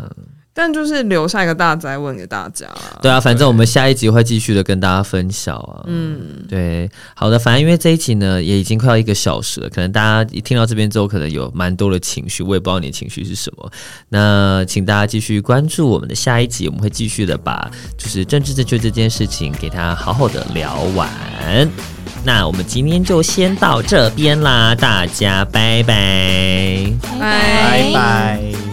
[0.52, 2.66] 但就是留下一个大灾问给大家。
[3.00, 5.82] 对啊，反正我们下一集会继续的跟大家分享啊。
[5.86, 13.72] 嗯，对，好的，反正因为这一集呢也已经快要一个小时了，可能大家一听到这边之后，可能有蛮多的情绪，我也不知道你的情绪是什么。
[14.10, 21.08] 那请大家继续关注我们的下一集，我们会继续的把就是政治正确这件事情给他好好的聊完。
[22.22, 28.69] 那我们今天就先到这边啦，大家拜拜，拜拜。